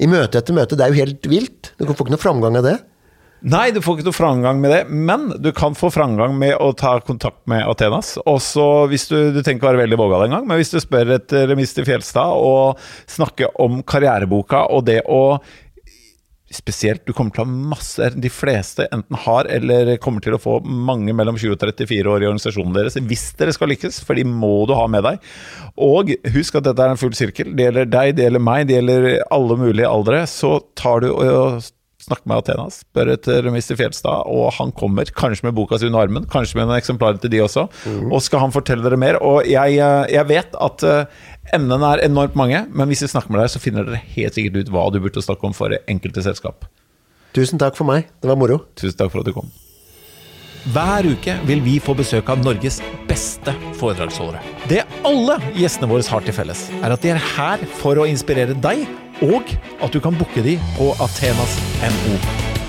[0.03, 1.71] I møte etter møte, det er jo helt vilt.
[1.77, 2.79] Du får ikke noe framgang av det.
[3.43, 6.69] Nei, du får ikke noe framgang med det, men du kan få framgang med å
[6.79, 8.13] ta kontakt med Athenas.
[8.25, 11.35] Også hvis du, du trenger ikke være veldig vågal engang, men hvis du spør et
[11.51, 11.83] Mr.
[11.83, 12.79] Fjelstad og
[13.11, 15.19] snakker om karriereboka og det å
[16.53, 20.41] Spesielt, du kommer til å ha masse De fleste enten har eller kommer til å
[20.41, 24.17] få mange mellom 20 og 34 år i organisasjonen deres hvis dere skal lykkes, for
[24.17, 25.21] de må du ha med deg.
[25.81, 27.53] Og husk at dette er en full sirkel.
[27.57, 30.23] Det gjelder deg, det gjelder meg, det gjelder alle mulige aldre.
[30.29, 31.63] Så tar du og
[32.03, 33.75] snakker med Athenas, spør etter Mr.
[33.79, 37.31] Fjelstad, og han kommer kanskje med boka si under armen, kanskje med en eksemplar til
[37.33, 37.67] de også,
[38.09, 39.19] og skal han fortelle dere mer.
[39.23, 43.33] Og jeg, eh, jeg vet at eh, emnene er enormt mange, men hvis vi snakker
[43.33, 46.23] med deg, så finner dere helt sikkert ut hva du burde snakke om for enkelte
[46.25, 46.67] selskap.
[47.33, 48.07] Tusen takk for meg.
[48.21, 48.61] Det var moro.
[48.77, 49.49] Tusen takk for at du kom.
[50.71, 52.77] Hver uke vil vi få besøk av Norges
[53.09, 54.39] beste foredragsholdere.
[54.71, 58.55] Det alle gjestene våre har til felles, er at de er her for å inspirere
[58.63, 58.87] deg,
[59.27, 59.51] og
[59.83, 62.62] at du kan booke de på Athenas NO.